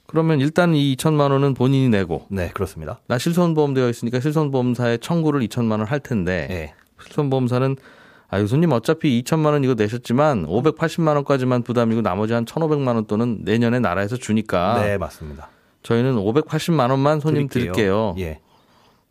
그러면 0.07 0.41
일단 0.41 0.75
이 0.75 0.95
2천만 0.97 1.31
원은 1.31 1.55
본인이 1.55 1.89
내고 1.89 2.27
네 2.31 2.51
그렇습니다. 2.55 3.01
나 3.07 3.19
실손보험 3.19 3.75
되어 3.75 3.89
있으니까 3.89 4.21
실손보험사에 4.21 4.99
청구를 4.99 5.41
2천만 5.49 5.73
원 5.79 5.85
할 5.85 6.01
텐데 6.01 6.49
예. 6.51 6.75
실손보험사는 7.03 7.77
아 8.29 8.39
교수님 8.41 8.73
어차피 8.73 9.23
2천만 9.23 9.47
원 9.53 9.63
이거 9.65 9.75
내셨지만 9.75 10.47
580만 10.47 11.15
원까지만 11.17 11.63
부담이고 11.63 12.01
나머지 12.03 12.33
한 12.33 12.45
1,500만 12.45 12.95
원 12.95 13.07
또는 13.07 13.39
내년에 13.43 13.81
나라에서 13.81 14.17
주니까 14.17 14.81
네 14.83 14.97
맞습니다. 14.99 15.49
저희는 15.83 16.15
580만 16.17 16.91
원만 16.91 17.21
손님 17.21 17.49
드릴게요. 17.49 18.15
예. 18.19 18.41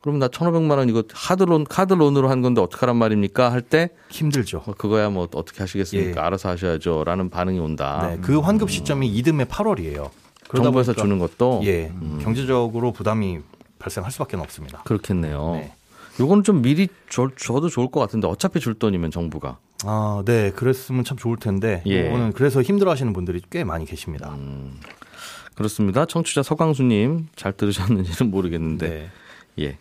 그럼 0.04 0.20
나 0.20 0.28
1,500만 0.28 0.78
원 0.78 0.90
이거 0.90 1.02
카드론 1.10 1.64
카드론으로 1.64 2.30
한 2.30 2.42
건데 2.42 2.60
어떡하란 2.60 2.98
말입니까? 2.98 3.52
할 3.54 3.62
때 3.62 3.90
힘들죠. 4.10 4.62
어, 4.66 4.74
그거야 4.78 5.10
뭐 5.10 5.30
어떻게 5.34 5.60
하시겠습니까? 5.60 6.22
예. 6.22 6.26
알아서 6.26 6.50
하셔야죠라는 6.50 7.30
반응이 7.30 7.58
온다. 7.60 8.10
네, 8.10 8.18
그 8.22 8.38
환급 8.40 8.70
시점이 8.70 9.08
이듬해 9.08 9.46
8월이에요. 9.46 10.10
정부에서 10.54 10.94
주는 10.94 11.18
것도 11.20 11.62
예, 11.64 11.86
음. 12.02 12.20
경제적으로 12.22 12.92
부담이 12.92 13.40
발생할 13.80 14.12
수밖에 14.12 14.36
없습니다. 14.36 14.84
그렇겠네요. 14.84 15.54
네. 15.56 15.74
요거는 16.20 16.44
좀 16.44 16.62
미리 16.62 16.90
줘, 17.10 17.30
줘도 17.38 17.70
좋을 17.70 17.90
것 17.90 18.02
같은데 18.02 18.28
어차피 18.28 18.60
줄 18.60 18.74
돈이면 18.76 19.10
정부가 19.10 19.58
아, 19.86 20.22
네, 20.26 20.52
그랬으면 20.52 21.06
참 21.06 21.18
좋을 21.18 21.38
텐데 21.38 21.82
예. 21.88 22.08
이거는 22.08 22.34
그래서 22.34 22.62
힘들어 22.62 22.92
하시는 22.92 23.14
분들이 23.14 23.42
꽤 23.50 23.64
많이 23.64 23.86
계십니다. 23.86 24.34
음. 24.38 24.80
그렇습니다. 25.56 26.06
청취자 26.06 26.44
서강수 26.44 26.84
님 26.84 27.28
잘 27.36 27.54
들으셨는지는 27.54 28.30
모르겠는데 28.32 28.90
네, 28.90 29.10
예. 29.64 29.78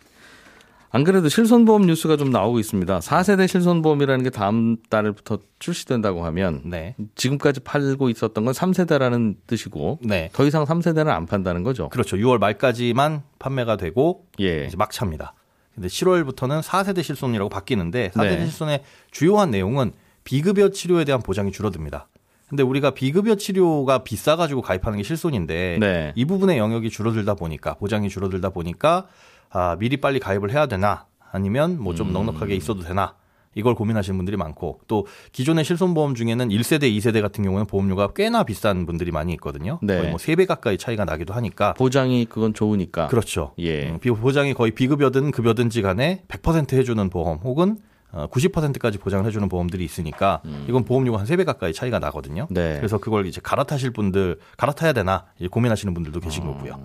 안 0.95 1.03
그래도 1.03 1.27
실손보험 1.27 1.87
뉴스가 1.87 2.17
좀 2.17 2.29
나오고 2.29 2.59
있습니다. 2.59 2.99
4세대 2.99 3.47
실손보험이라는 3.47 4.23
게 4.23 4.29
다음 4.29 4.77
달부터 4.91 5.39
출시된다고 5.57 6.23
하면 6.25 6.61
네, 6.65 6.95
지금까지 7.15 7.61
팔고 7.61 8.11
있었던 8.11 8.45
건 8.45 8.53
3세대라는 8.53 9.37
뜻이고 9.47 9.97
네, 10.03 10.29
더 10.33 10.45
이상 10.45 10.65
3세대는 10.65 11.07
안 11.07 11.25
판다는 11.25 11.63
거죠. 11.63 11.89
그렇죠. 11.89 12.15
6월 12.17 12.37
말까지만 12.37 13.23
판매가 13.39 13.77
되고 13.77 14.27
예. 14.39 14.65
이제 14.67 14.77
막차입니다. 14.77 15.33
근데 15.73 15.87
7월부터는 15.87 16.61
4세대 16.61 17.01
실손이라고 17.01 17.49
바뀌는데 17.49 18.11
4세대 18.11 18.37
네. 18.37 18.39
실손의 18.41 18.83
주요한 19.09 19.49
내용은 19.49 19.93
비급여 20.23 20.69
치료에 20.69 21.05
대한 21.05 21.23
보장이 21.23 21.51
줄어듭니다. 21.51 22.07
근데 22.49 22.61
우리가 22.61 22.91
비급여 22.91 23.33
치료가 23.33 24.03
비싸가지고 24.03 24.61
가입하는 24.61 24.97
게 24.97 25.03
실손인데 25.03 25.77
네. 25.79 26.13
이 26.13 26.25
부분의 26.25 26.59
영역이 26.59 26.91
줄어들다 26.91 27.33
보니까 27.33 27.73
보장이 27.73 28.09
줄어들다 28.09 28.49
보니까 28.49 29.07
아, 29.53 29.75
미리 29.79 29.97
빨리 29.97 30.19
가입을 30.19 30.51
해야 30.51 30.65
되나 30.65 31.05
아니면 31.31 31.79
뭐 31.79 31.93
음. 31.93 31.95
좀 31.95 32.13
넉넉하게 32.13 32.55
있어도 32.55 32.81
되나 32.81 33.13
이걸 33.55 33.75
고민하시는 33.75 34.17
분들이 34.17 34.35
많고 34.35 34.79
또 34.87 35.05
기존의 35.31 35.63
실손보험 35.63 36.15
중에는 36.15 36.49
1세대, 36.49 36.83
2세대 36.97 37.21
같은 37.21 37.43
경우는 37.43 37.67
보험료가 37.67 38.13
꽤나 38.13 38.43
비싼 38.43 38.87
분들이 38.87 39.11
많이 39.11 39.31
있거든요. 39.33 39.77
네. 39.83 39.97
거의 39.97 40.09
뭐 40.09 40.17
3배 40.17 40.47
가까이 40.47 40.77
차이가 40.79 41.05
나기도 41.05 41.33
하니까 41.35 41.73
보장이 41.75 42.25
그건 42.25 42.55
좋으니까. 42.55 43.07
그렇죠. 43.07 43.53
예. 43.59 43.89
음, 43.91 43.99
비- 43.99 44.09
보장이 44.09 44.55
거의 44.55 44.71
비급여든 44.71 45.29
급여든지 45.31 45.83
간에 45.83 46.23
100% 46.29 46.73
해주는 46.73 47.09
보험 47.11 47.37
혹은 47.43 47.77
어, 48.11 48.27
90%까지 48.31 48.97
보장을 48.99 49.25
해주는 49.25 49.47
보험들이 49.49 49.83
있으니까 49.85 50.41
이건 50.67 50.83
보험료가 50.85 51.19
한 51.19 51.25
3배 51.25 51.45
가까이 51.45 51.73
차이가 51.73 51.97
나거든요. 51.99 52.47
음. 52.49 52.53
네. 52.53 52.77
그래서 52.77 52.97
그걸 52.97 53.25
이제 53.27 53.39
갈아타실 53.43 53.91
분들, 53.91 54.39
갈아타야 54.57 54.93
되나 54.93 55.25
이제 55.39 55.47
고민하시는 55.47 55.93
분들도 55.93 56.19
계신 56.21 56.43
거고요. 56.45 56.79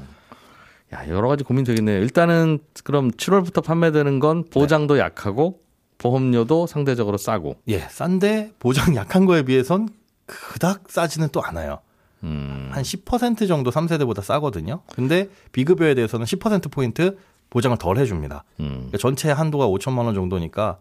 야, 0.95 1.07
여러 1.09 1.29
가지 1.29 1.45
고민 1.45 1.65
되겠네요. 1.65 2.01
일단은 2.01 2.61
그럼 2.85 3.11
7월부터 3.11 3.63
판매되는 3.63 4.21
건 4.21 4.45
보장도 4.45 4.95
네. 4.95 5.01
약하고 5.01 5.61
보험료도 5.99 6.67
상대적으로 6.67 7.19
싸고. 7.19 7.57
예, 7.69 7.81
싼데 7.81 8.53
보장 8.59 8.95
약한 8.97 9.27
거에 9.27 9.43
비해선 9.43 9.89
그닥 10.27 10.85
싸지는 10.89 11.29
또 11.33 11.43
않아요. 11.43 11.81
음. 12.23 12.71
한10% 12.73 13.47
정도 13.47 13.71
3세대보다 13.71 14.23
싸거든요. 14.23 14.81
근데 14.95 15.29
비급여에 15.53 15.95
대해서는 15.95 16.25
10%포인트 16.27 17.19
보장을 17.51 17.77
덜 17.79 17.99
해줍니다. 17.99 18.45
음. 18.61 18.69
그러니까 18.69 18.99
전체 18.99 19.31
한도가 19.31 19.67
5천만 19.67 20.05
원 20.05 20.15
정도니까 20.15 20.79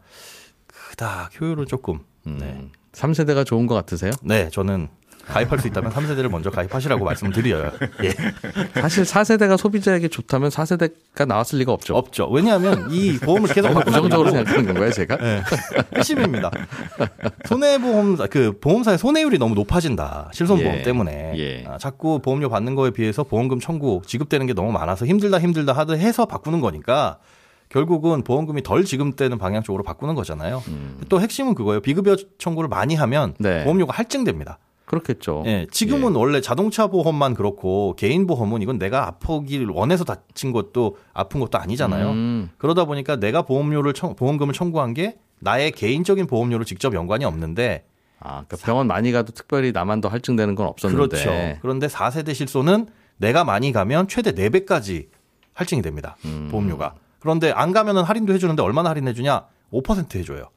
그닥 0.68 1.40
효율은 1.40 1.66
조금. 1.66 2.00
네. 2.24 2.46
음. 2.46 2.72
3세대가 2.92 3.46
좋은 3.46 3.68
것 3.68 3.76
같으세요? 3.76 4.12
네, 4.24 4.50
저는 4.50 4.90
가입할 5.28 5.60
수 5.60 5.68
있다면 5.68 5.92
3세대를 5.92 6.30
먼저 6.30 6.50
가입하시라고 6.50 7.04
말씀드려요. 7.04 7.72
예. 8.04 8.10
사실 8.80 9.04
4세대가 9.04 9.58
소비자에게 9.58 10.08
좋다면 10.08 10.50
4세대가 10.50 11.28
나왔을 11.28 11.60
리가 11.60 11.72
없죠. 11.72 11.96
없죠. 11.96 12.28
왜냐하면 12.30 12.90
이 12.92 13.18
보험을 13.20 13.50
계속 13.54 13.74
부정적으로 13.84 14.32
생각하는 14.32 14.66
건가요, 14.66 14.92
제가? 14.92 15.18
네. 15.18 15.42
핵심입니다. 15.96 16.52
손해보험사, 17.46 18.28
그 18.28 18.58
보험사의 18.60 18.98
손해율이 18.98 19.38
너무 19.38 19.56
높아진다. 19.56 20.32
실손보험 20.34 20.78
예. 20.78 20.82
때문에. 20.82 21.34
예. 21.38 21.66
아, 21.68 21.78
자꾸 21.78 22.20
보험료 22.20 22.50
받는 22.50 22.76
거에 22.76 22.92
비해서 22.92 23.24
보험금 23.24 23.60
청구, 23.60 24.02
지급되는 24.06 24.46
게 24.48 24.54
너무 24.54 24.72
많아서 24.72 25.06
힘들다 25.06 25.40
힘들다 25.40 25.74
하다 25.74 25.94
해서 25.94 26.26
바꾸는 26.26 26.62
거니까 26.62 27.18
결국은 27.70 28.24
보험금이 28.24 28.64
덜 28.64 28.86
지급되는 28.86 29.38
방향 29.38 29.62
쪽으로 29.62 29.84
바꾸는 29.84 30.16
거잖아요. 30.16 30.64
또 31.10 31.20
핵심은 31.20 31.54
그거예요. 31.54 31.82
비급여 31.82 32.16
청구를 32.38 32.70
많이 32.70 32.96
하면 32.96 33.32
음. 33.32 33.36
네. 33.40 33.64
보험료가 33.66 33.94
할증됩니다. 33.94 34.58
그렇겠죠. 34.88 35.44
예, 35.46 35.68
지금은 35.70 36.16
원래 36.16 36.40
자동차 36.40 36.88
보험만 36.88 37.34
그렇고 37.34 37.94
개인 37.98 38.26
보험은 38.26 38.62
이건 38.62 38.80
내가 38.80 39.06
아프기를 39.08 39.68
원해서 39.68 40.06
다친 40.06 40.54
것도 40.54 40.98
아픈 41.14 41.42
것도 41.42 41.58
아니잖아요. 41.58 42.10
음. 42.12 42.50
그러다 42.58 42.86
보니까 42.86 43.18
내가 43.18 43.42
보험료를 43.42 43.94
청, 43.94 44.16
보험금을 44.16 44.54
청구한 44.54 44.94
게 44.94 45.18
나의 45.40 45.72
개인적인 45.72 46.26
보험료로 46.26 46.64
직접 46.64 46.94
연관이 46.94 47.26
없는데 47.26 47.84
아, 48.20 48.44
그러니까 48.48 48.58
병원 48.66 48.88
많이 48.88 49.12
가도 49.12 49.34
특별히 49.34 49.74
나만 49.74 50.00
더 50.00 50.08
할증되는 50.08 50.56
건 50.56 50.68
없었는데. 50.68 51.18
그렇죠. 51.18 51.60
그런데 51.62 51.88
4세대 51.88 52.34
실손은 52.34 52.88
내가 53.18 53.44
많이 53.44 53.74
가면 53.74 54.08
최대 54.08 54.32
4배까지 54.32 55.08
할증이 55.54 55.82
됩니다. 55.82 56.16
음. 56.24 56.48
보험료가. 56.50 56.96
그런데 57.20 57.52
안 57.52 57.74
가면은 57.74 58.04
할인도 58.04 58.34
해주는데 58.34 58.62
얼마나 58.64 58.90
할인해 58.92 59.14
주냐? 59.14 59.48
5% 59.74 60.16
해줘요. 60.16 60.50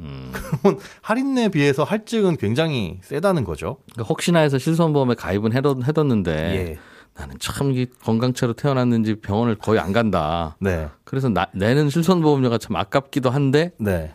음. 0.00 0.32
그러면 0.32 0.80
할인에 1.02 1.48
비해서 1.48 1.84
할증은 1.84 2.36
굉장히 2.36 2.98
세다는 3.02 3.44
거죠. 3.44 3.78
그러니까 3.92 4.08
혹시나 4.08 4.40
해서 4.40 4.58
실손보험에 4.58 5.14
가입은 5.14 5.52
해뒀, 5.52 5.82
해뒀는데 5.86 6.32
예. 6.32 6.78
나는 7.16 7.36
참이 7.38 7.86
건강체로 8.02 8.54
태어났는지 8.54 9.16
병원을 9.16 9.56
거의 9.56 9.78
안 9.78 9.92
간다. 9.92 10.56
네. 10.60 10.88
그래서 11.04 11.28
나, 11.28 11.46
내는 11.54 11.88
실손보험료가 11.90 12.58
참 12.58 12.74
아깝기도 12.76 13.30
한데 13.30 13.72
네. 13.78 14.12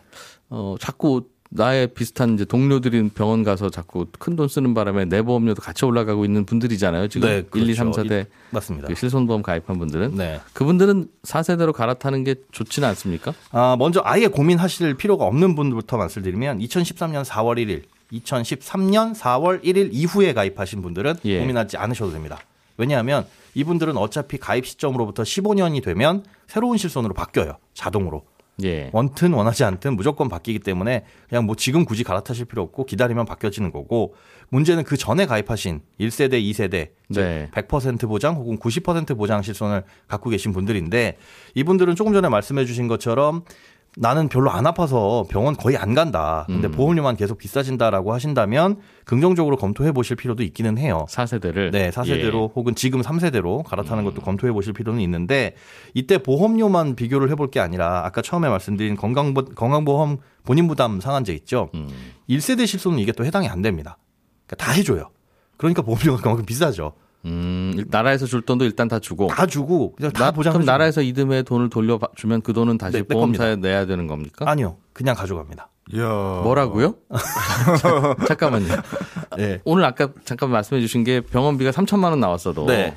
어, 0.50 0.76
자꾸 0.78 1.28
나의 1.52 1.88
비슷한 1.88 2.34
이제 2.34 2.44
동료들이 2.44 3.08
병원 3.10 3.42
가서 3.42 3.70
자꾸 3.70 4.06
큰 4.18 4.36
돈 4.36 4.46
쓰는 4.46 4.72
바람에 4.72 5.06
내 5.06 5.20
보험료도 5.22 5.60
같이 5.60 5.84
올라가고 5.84 6.24
있는 6.24 6.46
분들이잖아요. 6.46 7.08
지금 7.08 7.28
네, 7.28 7.44
1, 7.52 7.68
2, 7.68 7.74
3, 7.74 7.90
그렇죠. 7.90 8.08
4대 8.08 8.26
맞습니다. 8.50 8.86
그 8.88 8.94
실손보험 8.94 9.42
가입한 9.42 9.78
분들은 9.78 10.14
네. 10.14 10.40
그분들은 10.52 11.08
4세대로 11.24 11.72
갈아타는 11.72 12.22
게 12.22 12.36
좋지는 12.52 12.88
않습니까? 12.90 13.34
아, 13.50 13.74
먼저 13.78 14.00
아예 14.04 14.28
고민하실 14.28 14.94
필요가 14.94 15.24
없는 15.24 15.56
분들부터 15.56 15.96
말씀드리면 15.96 16.60
2013년 16.60 17.24
4월 17.24 17.56
1일, 17.58 17.82
2013년 18.12 19.14
4월 19.16 19.62
1일 19.64 19.88
이후에 19.92 20.32
가입하신 20.32 20.82
분들은 20.82 21.16
예. 21.24 21.40
고민하지 21.40 21.76
않으셔도 21.76 22.12
됩니다. 22.12 22.38
왜냐하면 22.76 23.26
이분들은 23.54 23.96
어차피 23.96 24.38
가입 24.38 24.66
시점으로부터 24.66 25.24
15년이 25.24 25.82
되면 25.82 26.24
새로운 26.46 26.78
실손으로 26.78 27.12
바뀌어요. 27.14 27.56
자동으로. 27.74 28.22
예. 28.64 28.90
원튼 28.92 29.32
원하지 29.32 29.64
않든 29.64 29.96
무조건 29.96 30.28
바뀌기 30.28 30.60
때문에 30.60 31.04
그냥 31.28 31.46
뭐 31.46 31.54
지금 31.56 31.84
굳이 31.84 32.04
갈아타실 32.04 32.46
필요 32.46 32.62
없고 32.62 32.86
기다리면 32.86 33.24
바뀌어지는 33.24 33.70
거고 33.70 34.14
문제는 34.50 34.84
그 34.84 34.96
전에 34.96 35.26
가입하신 35.26 35.80
1세대, 36.00 36.42
2세대 36.42 36.90
네. 37.08 37.48
100% 37.52 38.08
보장 38.08 38.36
혹은 38.36 38.58
90% 38.58 39.16
보장 39.16 39.42
실손을 39.42 39.84
갖고 40.08 40.30
계신 40.30 40.52
분들인데 40.52 41.16
이분들은 41.54 41.94
조금 41.94 42.12
전에 42.12 42.28
말씀해 42.28 42.64
주신 42.64 42.88
것처럼 42.88 43.44
나는 43.96 44.28
별로 44.28 44.50
안 44.50 44.66
아파서 44.66 45.24
병원 45.28 45.56
거의 45.56 45.76
안 45.76 45.94
간다. 45.94 46.44
근데 46.46 46.68
음. 46.68 46.72
보험료만 46.72 47.16
계속 47.16 47.38
비싸진다라고 47.38 48.12
하신다면 48.12 48.78
긍정적으로 49.04 49.56
검토해 49.56 49.92
보실 49.92 50.16
필요도 50.16 50.42
있기는 50.44 50.78
해요. 50.78 51.06
4세대를 51.08 51.72
네, 51.72 51.90
4세대로 51.90 52.44
예. 52.44 52.52
혹은 52.54 52.74
지금 52.76 53.00
3세대로 53.00 53.64
갈아타는 53.64 54.04
음. 54.04 54.04
것도 54.04 54.22
검토해 54.22 54.52
보실 54.52 54.72
필요는 54.72 55.00
있는데 55.00 55.54
이때 55.94 56.18
보험료만 56.18 56.94
비교를 56.94 57.30
해볼 57.30 57.50
게 57.50 57.58
아니라 57.58 58.04
아까 58.04 58.22
처음에 58.22 58.48
말씀드린 58.48 58.96
건강보, 58.96 59.46
건강보험 59.56 60.18
본인 60.44 60.68
부담 60.68 61.00
상한제 61.00 61.32
있죠. 61.34 61.70
음. 61.74 61.88
1세대 62.28 62.66
실손은 62.66 62.98
이게 63.00 63.10
또 63.10 63.24
해당이 63.24 63.48
안 63.48 63.60
됩니다. 63.60 63.98
그러니까 64.46 64.64
다 64.64 64.72
해줘요. 64.72 65.10
그러니까 65.56 65.82
보험료가 65.82 66.22
그만큼 66.22 66.46
비싸죠. 66.46 66.94
음, 67.26 67.72
일- 67.76 67.86
나라에서 67.90 68.26
줄 68.26 68.42
돈도 68.42 68.64
일단 68.64 68.88
다 68.88 68.98
주고 68.98 69.26
다 69.28 69.46
주고 69.46 69.94
그냥 69.96 70.12
다 70.12 70.26
나- 70.26 70.30
보장. 70.30 70.52
그럼 70.52 70.64
나라에서 70.64 71.02
이듬해 71.02 71.42
돈을 71.42 71.68
돌려주면 71.70 72.42
그 72.42 72.52
돈은 72.52 72.78
다시 72.78 72.92
네, 72.96 73.02
내 73.02 73.14
보험사에 73.14 73.56
내야 73.56 73.86
되는 73.86 74.06
겁니까? 74.06 74.44
아니요, 74.48 74.76
그냥 74.92 75.14
가져갑니다. 75.14 75.68
뭐라고요? 75.92 76.94
잠깐만요. 78.28 78.68
네. 79.36 79.60
오늘 79.64 79.84
아까 79.84 80.08
잠깐 80.24 80.50
말씀해 80.50 80.80
주신 80.80 81.04
게 81.04 81.20
병원비가 81.20 81.70
3천만 81.72 82.04
원 82.10 82.20
나왔어도 82.20 82.66
네. 82.66 82.96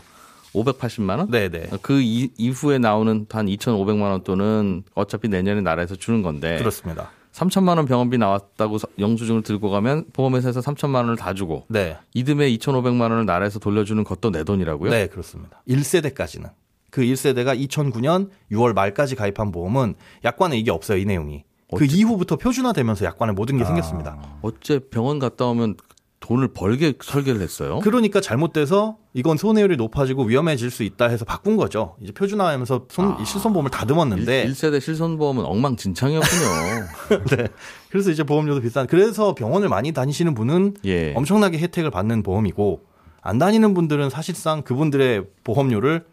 580만 0.53 1.17
원? 1.17 1.31
네네. 1.31 1.69
그 1.81 1.99
이, 2.01 2.29
이후에 2.37 2.77
나오는 2.77 3.25
한 3.31 3.45
2,500만 3.47 4.01
원 4.11 4.23
돈은 4.23 4.83
어차피 4.93 5.27
내년에 5.27 5.61
나라에서 5.61 5.95
주는 5.95 6.21
건데 6.21 6.57
그렇습니다. 6.59 7.09
3천만 7.33 7.77
원 7.77 7.85
병원비 7.85 8.17
나왔다고 8.19 8.77
서- 8.77 8.87
영수증을 8.99 9.41
들고 9.41 9.69
가면 9.71 10.05
보험회사에서 10.13 10.61
3천만 10.61 10.97
원을 10.97 11.15
다 11.17 11.33
주고 11.33 11.65
네. 11.67 11.97
이듬해 12.13 12.49
2,500만 12.57 13.01
원을 13.01 13.25
나라에서 13.25 13.59
돌려주는 13.59 14.03
것도 14.03 14.31
내 14.31 14.43
돈이라고요? 14.43 14.91
네, 14.91 15.07
그렇습니다. 15.07 15.61
1세대까지는. 15.67 16.51
그 16.91 17.01
1세대가 17.01 17.59
2009년 17.67 18.29
6월 18.51 18.73
말까지 18.73 19.15
가입한 19.15 19.51
보험은 19.51 19.95
약관에 20.23 20.57
이게 20.59 20.69
없어요, 20.69 20.99
이 20.99 21.05
내용이. 21.05 21.43
그 21.75 21.85
이후부터 21.85 22.35
표준화되면서 22.35 23.03
약관에 23.05 23.31
모든 23.31 23.57
게 23.57 23.65
생겼습니다. 23.65 24.15
어째 24.43 24.79
병원 24.91 25.17
갔다 25.17 25.45
오면 25.45 25.77
돈을 26.23 26.47
벌게 26.53 26.93
설계를 27.03 27.41
했어요? 27.41 27.79
그러니까 27.83 28.21
잘못돼서 28.21 28.95
이건 29.13 29.35
손해율이 29.35 29.75
높아지고 29.75 30.23
위험해질 30.23 30.71
수 30.71 30.83
있다 30.83 31.09
해서 31.09 31.25
바꾼 31.25 31.57
거죠. 31.57 31.97
이제 32.01 32.13
표준화하면서 32.13 32.85
손, 32.89 33.17
이 33.19 33.25
실손보험을 33.25 33.69
다듬었는데 33.69 34.43
1, 34.43 34.55
세대 34.55 34.79
실손보험은 34.79 35.43
엉망진창이었군요. 35.43 37.25
네. 37.35 37.47
그래서 37.89 38.09
이제 38.09 38.23
보험료도 38.23 38.61
비싼. 38.61 38.87
그래서 38.87 39.35
병원을 39.35 39.67
많이 39.67 39.91
다니시는 39.91 40.33
분은 40.33 40.75
예. 40.85 41.13
엄청나게 41.15 41.57
혜택을 41.59 41.91
받는 41.91 42.23
보험이고 42.23 42.81
안 43.21 43.37
다니는 43.37 43.73
분들은 43.73 44.09
사실상 44.09 44.61
그분들의 44.61 45.25
보험료를 45.43 46.05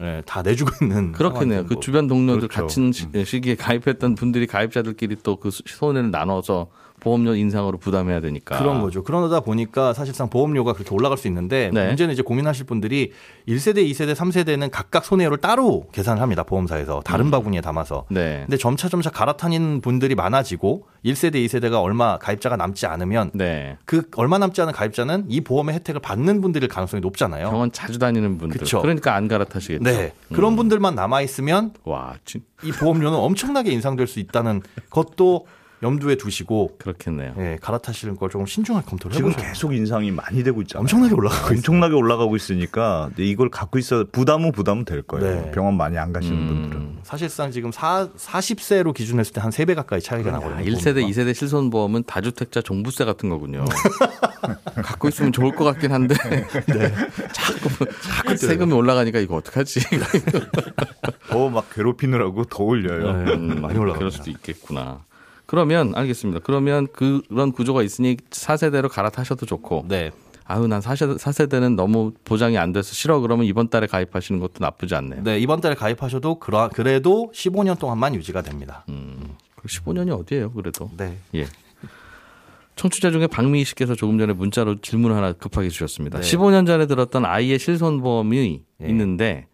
예, 0.00 0.22
다 0.26 0.42
내주고 0.42 0.72
있는 0.82 1.12
그렇겠네요. 1.12 1.62
그된 1.62 1.80
주변 1.80 2.08
동료들 2.08 2.48
그렇죠. 2.48 2.62
같은 2.66 2.90
시- 2.90 3.06
시기에 3.24 3.54
가입했던 3.54 4.16
분들이 4.16 4.48
가입자들끼리 4.48 5.16
또 5.22 5.36
그 5.36 5.50
손해를 5.52 6.10
나눠서 6.10 6.66
보험료 7.04 7.34
인상으로 7.36 7.76
부담해야 7.78 8.20
되니까. 8.20 8.58
그런 8.58 8.80
거죠. 8.80 9.04
그러다 9.04 9.40
보니까 9.40 9.92
사실상 9.92 10.30
보험료가 10.30 10.72
그렇게 10.72 10.92
올라갈 10.94 11.18
수 11.18 11.28
있는데 11.28 11.70
네. 11.72 11.86
문제는 11.88 12.14
이제 12.14 12.22
고민하실 12.22 12.64
분들이 12.64 13.12
1세대, 13.46 13.88
2세대, 13.90 14.14
3세대는 14.14 14.70
각각 14.72 15.04
손해율을 15.04 15.36
따로 15.36 15.86
계산을 15.92 16.22
합니다. 16.22 16.42
보험사에서 16.42 16.98
음. 16.98 17.02
다른 17.04 17.30
바구니에 17.30 17.60
담아서. 17.60 18.06
네. 18.08 18.40
근데 18.46 18.56
점차 18.56 18.88
점차 18.88 19.10
갈아타니는 19.10 19.82
분들이 19.82 20.14
많아지고 20.14 20.86
1세대, 21.04 21.34
2세대가 21.44 21.82
얼마 21.82 22.16
가입자가 22.18 22.56
남지 22.56 22.86
않으면 22.86 23.30
네. 23.34 23.76
그 23.84 24.08
얼마 24.16 24.38
남지 24.38 24.62
않은 24.62 24.72
가입자는 24.72 25.26
이 25.28 25.42
보험의 25.42 25.74
혜택을 25.74 26.00
받는 26.00 26.40
분들일 26.40 26.68
가능성이 26.68 27.02
높잖아요. 27.02 27.50
병원 27.50 27.70
자주 27.70 27.98
다니는 27.98 28.38
분들. 28.38 28.58
그쵸. 28.58 28.80
그러니까 28.80 29.14
안 29.14 29.28
갈아타시겠죠. 29.28 29.84
네. 29.84 30.12
그런 30.32 30.56
분들만 30.56 30.94
남아 30.94 31.20
있으면 31.20 31.74
와, 31.84 32.14
진, 32.24 32.42
이 32.62 32.72
보험료는 32.72 33.18
엄청나게 33.18 33.70
인상될 33.70 34.06
수 34.06 34.20
있다는 34.20 34.62
것도 34.88 35.46
염두에 35.82 36.14
두시고 36.16 36.76
그렇겠네요. 36.78 37.34
예, 37.38 37.58
갈아타시는 37.60 38.16
걸 38.16 38.30
조금 38.30 38.46
신중하게 38.46 38.86
검토를 38.86 39.14
지금 39.14 39.30
해보셔야 39.30 39.48
계속 39.50 39.74
인상이 39.74 40.10
많이 40.10 40.42
되고 40.42 40.62
있잖아요. 40.62 40.80
엄청나게 40.82 41.14
올라가고. 41.14 41.48
엄청나게 41.48 41.94
올라가고 41.94 42.36
있으니까 42.36 43.10
이걸 43.18 43.50
갖고 43.50 43.78
있어 43.78 44.04
부담은 44.10 44.52
부담은 44.52 44.84
될 44.86 45.02
거예요. 45.02 45.42
네. 45.42 45.50
병원 45.50 45.76
많이 45.76 45.98
안 45.98 46.12
가시는 46.12 46.38
음. 46.38 46.46
분들은. 46.46 46.94
사실상 47.02 47.50
지금 47.50 47.70
4, 47.70 48.08
40세로 48.16 48.94
기준했을 48.94 49.32
때 49.34 49.40
한 49.44 49.50
3배 49.50 49.74
가까이 49.74 50.00
차이가 50.00 50.30
나거든요. 50.30 50.56
아, 50.56 50.62
1세대, 50.62 51.06
2세대 51.06 51.34
실손보험은 51.34 52.04
다주택자 52.06 52.62
종부세 52.62 53.04
같은 53.04 53.28
거군요. 53.28 53.64
갖고 54.82 55.08
있으면 55.08 55.32
좋을 55.32 55.54
것 55.54 55.64
같긴 55.64 55.92
한데 55.92 56.14
자꾸 57.32 57.86
자꾸 58.00 58.36
세금이 58.36 58.72
올라가니까 58.72 59.18
이거 59.18 59.36
어떡하지? 59.36 59.80
더 61.28 61.50
막 61.50 61.68
괴롭히느라고 61.74 62.44
더 62.44 62.64
올려요. 62.64 63.10
음, 63.34 63.60
많이 63.60 63.76
올라갑니다. 63.78 63.98
그럴 63.98 64.10
수도 64.10 64.30
있겠구나. 64.30 65.04
그러면 65.46 65.92
알겠습니다. 65.94 66.40
그러면 66.42 66.86
그런 66.92 67.52
구조가 67.52 67.82
있으니 67.82 68.16
4세대로 68.30 68.88
갈아타셔도 68.88 69.46
좋고 69.46 69.86
네. 69.88 70.10
아유 70.46 70.66
난 70.66 70.80
4세대, 70.80 71.18
4세대는 71.18 71.74
너무 71.74 72.12
보장이 72.24 72.58
안 72.58 72.72
돼서 72.72 72.92
싫어 72.92 73.20
그러면 73.20 73.46
이번 73.46 73.68
달에 73.68 73.86
가입하시는 73.86 74.40
것도 74.40 74.54
나쁘지 74.58 74.94
않네요. 74.94 75.22
네, 75.22 75.38
이번 75.38 75.60
달에 75.60 75.74
가입하셔도 75.74 76.38
그러, 76.38 76.68
그래도 76.68 77.30
15년 77.34 77.78
동안만 77.78 78.14
유지가 78.14 78.42
됩니다. 78.42 78.84
음, 78.90 79.36
15년이 79.66 80.18
어디예요 80.20 80.52
그래도. 80.52 80.90
네. 80.96 81.16
예. 81.34 81.46
청취자 82.76 83.10
중에 83.10 83.26
박미희 83.28 83.64
씨께서 83.64 83.94
조금 83.94 84.18
전에 84.18 84.32
문자로 84.32 84.80
질문 84.80 85.12
하나 85.12 85.32
급하게 85.32 85.68
주셨습니다. 85.68 86.20
네. 86.20 86.28
15년 86.28 86.66
전에 86.66 86.86
들었던 86.86 87.24
아이의 87.24 87.58
실손보험이 87.58 88.62
예. 88.82 88.88
있는데 88.88 89.46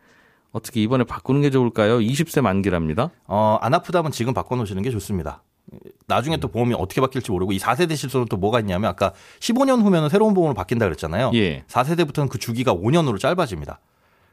어떻게 0.52 0.82
이번에 0.82 1.04
바꾸는 1.04 1.42
게 1.42 1.50
좋을까요? 1.50 1.98
20세 1.98 2.40
만기랍니다. 2.40 3.10
어, 3.26 3.58
안 3.60 3.74
아프다면 3.74 4.10
지금 4.10 4.34
바꿔 4.34 4.56
놓으시는 4.56 4.82
게 4.82 4.90
좋습니다. 4.90 5.42
나중에 6.06 6.36
또 6.38 6.48
보험이 6.48 6.74
어떻게 6.74 7.00
바뀔지 7.00 7.30
모르고 7.30 7.52
이 7.52 7.58
4세대 7.58 7.96
실손은 7.96 8.26
또 8.28 8.36
뭐가 8.36 8.60
있냐면 8.60 8.90
아까 8.90 9.12
15년 9.38 9.82
후면 9.82 10.08
새로운 10.08 10.34
보험으로 10.34 10.54
바뀐다 10.54 10.84
그랬잖아요. 10.86 11.30
예. 11.34 11.64
4세대부터는 11.68 12.28
그 12.28 12.38
주기가 12.38 12.74
5년으로 12.74 13.18
짧아집니다. 13.18 13.80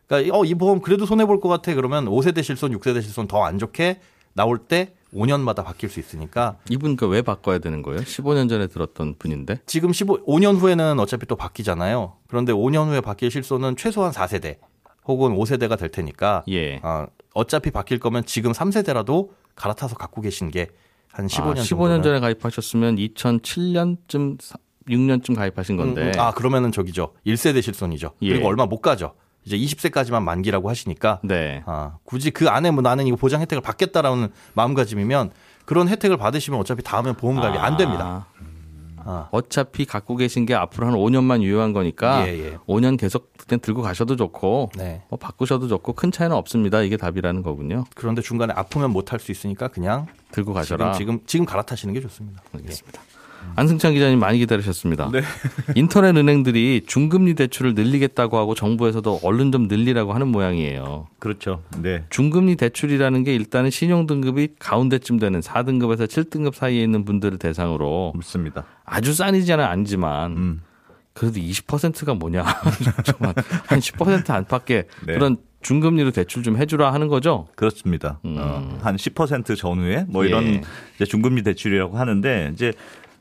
그러니까 0.08 0.38
어, 0.38 0.46
이 0.46 0.56
보험 0.56 0.80
그래도 0.82 1.06
손해 1.06 1.26
볼 1.26 1.40
것 1.40 1.50
같아 1.50 1.74
그러면 1.76 2.06
5세대 2.06 2.42
실손, 2.44 2.72
6세대 2.78 3.02
실손 3.02 3.28
더 3.28 3.44
안 3.46 3.60
좋게 3.60 4.00
나올 4.34 4.58
때 4.58 4.94
5년마다 5.14 5.64
바뀔 5.64 5.90
수 5.90 6.00
있으니까 6.00 6.58
이분 6.70 6.96
그왜 6.96 7.22
바꿔야 7.22 7.60
되는 7.60 7.82
거예요? 7.82 8.02
15년 8.02 8.50
전에 8.50 8.68
들었던 8.68 9.16
분인데. 9.18 9.60
지금 9.66 9.94
15, 9.94 10.26
5년 10.26 10.58
후에는 10.58 11.00
어차피 11.00 11.26
또 11.26 11.36
바뀌잖아요. 11.36 12.14
그런데 12.28 12.52
5년 12.54 12.88
후에 12.88 13.02
바뀔 13.02 13.32
실손은 13.32 13.76
최소한 13.78 14.12
4세대 14.12 14.58
혹은 15.08 15.36
5세대가 15.36 15.78
될 15.78 15.90
테니까 15.90 16.44
예. 16.50 16.78
어, 16.84 17.08
어차피 17.34 17.72
바뀔 17.72 18.00
거면 18.00 18.26
지금 18.26 18.52
3세대라도 18.52 19.30
갈아타서 19.56 19.96
갖고 19.96 20.22
계신 20.22 20.52
게 20.52 20.68
한 21.18 21.26
15년 21.26 21.50
아, 21.50 21.54
15년 21.54 21.66
정도는 21.66 22.04
전에 22.04 22.20
가입하셨으면 22.20 22.96
2007년쯤 22.98 24.38
6년쯤 24.88 25.36
가입하신 25.36 25.76
건데. 25.76 26.02
음, 26.02 26.08
음. 26.08 26.20
아 26.20 26.32
그러면은 26.32 26.72
저기죠 26.72 27.14
1세대 27.26 27.62
실손이죠. 27.62 28.12
예. 28.22 28.30
그리고 28.30 28.48
얼마 28.48 28.66
못 28.68 28.82
가죠. 28.82 29.14
이제 29.44 29.58
20세까지만 29.58 30.22
만기라고 30.24 30.70
하시니까 30.70 31.22
네. 31.24 31.64
아, 31.66 31.98
굳이 32.04 32.32
그 32.32 32.50
안에 32.50 32.70
뭐 32.70 32.82
나는 32.82 33.08
이거 33.08 33.16
보장 33.16 33.42
혜택을 33.42 33.62
받겠다라는 33.62 34.30
마음가짐이면 34.54 35.32
그런 35.66 35.88
혜택을 35.88 36.18
받으시면 36.18 36.60
어차피 36.60 36.84
다음엔 36.84 37.16
보험 37.16 37.38
가입이 37.38 37.58
안 37.58 37.78
됩니다. 37.78 38.28
아. 39.08 39.30
어차피 39.32 39.86
갖고 39.86 40.16
계신 40.18 40.46
게 40.46 40.54
앞으로 40.54 40.86
한 40.88 40.94
5년만 40.94 41.42
유효한 41.42 41.74
거니까 41.74 42.28
예, 42.28 42.38
예. 42.38 42.58
5년 42.68 42.98
계속 43.00 43.32
그냥 43.48 43.62
들고 43.62 43.82
가셔도 43.82 44.16
좋고 44.16 44.72
네. 44.78 45.02
뭐 45.10 45.18
바꾸셔도 45.18 45.68
좋고 45.68 45.94
큰 45.94 46.12
차이는 46.12 46.36
없습니다. 46.36 46.82
이게 46.82 46.98
답이라는 46.98 47.42
거군요. 47.44 47.86
그런데 47.96 48.22
중간에 48.22 48.54
아프면 48.56 48.92
못 48.92 49.12
할 49.14 49.20
수 49.20 49.32
있으니까 49.32 49.70
그냥 49.70 50.06
들고 50.32 50.52
지금 50.52 50.54
가셔라. 50.54 50.92
지금 50.94 51.20
지금 51.26 51.46
갈아타시는 51.46 51.94
게 51.94 52.02
좋습니다. 52.02 52.44
알겠습니다. 52.54 53.02
안승찬 53.56 53.94
기자님 53.94 54.20
많이 54.20 54.38
기다리셨습니다. 54.38 55.10
인터넷 55.76 56.16
은행들이 56.16 56.84
중금리 56.86 57.34
대출을 57.34 57.74
늘리겠다고 57.74 58.38
하고 58.38 58.54
정부에서도 58.54 59.22
얼른 59.24 59.52
좀 59.52 59.68
늘리라고 59.68 60.14
하는 60.14 60.28
모양이에요. 60.28 61.08
그렇죠. 61.20 61.64
네. 61.82 62.04
중금리 62.10 62.56
대출이라는 62.56 63.24
게 63.24 63.34
일단은 63.34 63.72
신용 63.72 64.06
등급이 64.06 64.50
가운데쯤 64.60 65.20
되는 65.20 65.40
4등급에서 65.40 66.06
7등급 66.08 66.54
사이에 66.54 66.84
있는 66.84 67.04
분들을 67.04 67.40
대상으로 67.40 68.14
맞습니다. 68.16 68.66
아주 68.86 69.14
싼이지는 69.14 69.64
아니지만 69.64 70.32
음. 70.32 70.62
그래도 71.14 71.40
20%가 71.40 72.14
뭐냐. 72.14 72.44
한 73.66 73.80
10% 73.80 74.30
안팎의 74.30 74.84
네. 75.08 75.14
그런 75.14 75.38
중금리로 75.62 76.12
대출 76.12 76.44
좀 76.44 76.58
해주라 76.58 76.94
하는 76.94 77.08
거죠. 77.08 77.48
그렇습니다. 77.56 78.20
음. 78.26 78.36
어, 78.38 78.80
한10% 78.84 79.58
전후에 79.58 80.06
뭐 80.08 80.24
예. 80.24 80.30
이런 80.30 80.64
이제 80.96 81.06
중금리 81.06 81.42
대출이라고 81.42 81.98
하는데 81.98 82.52
이제 82.54 82.74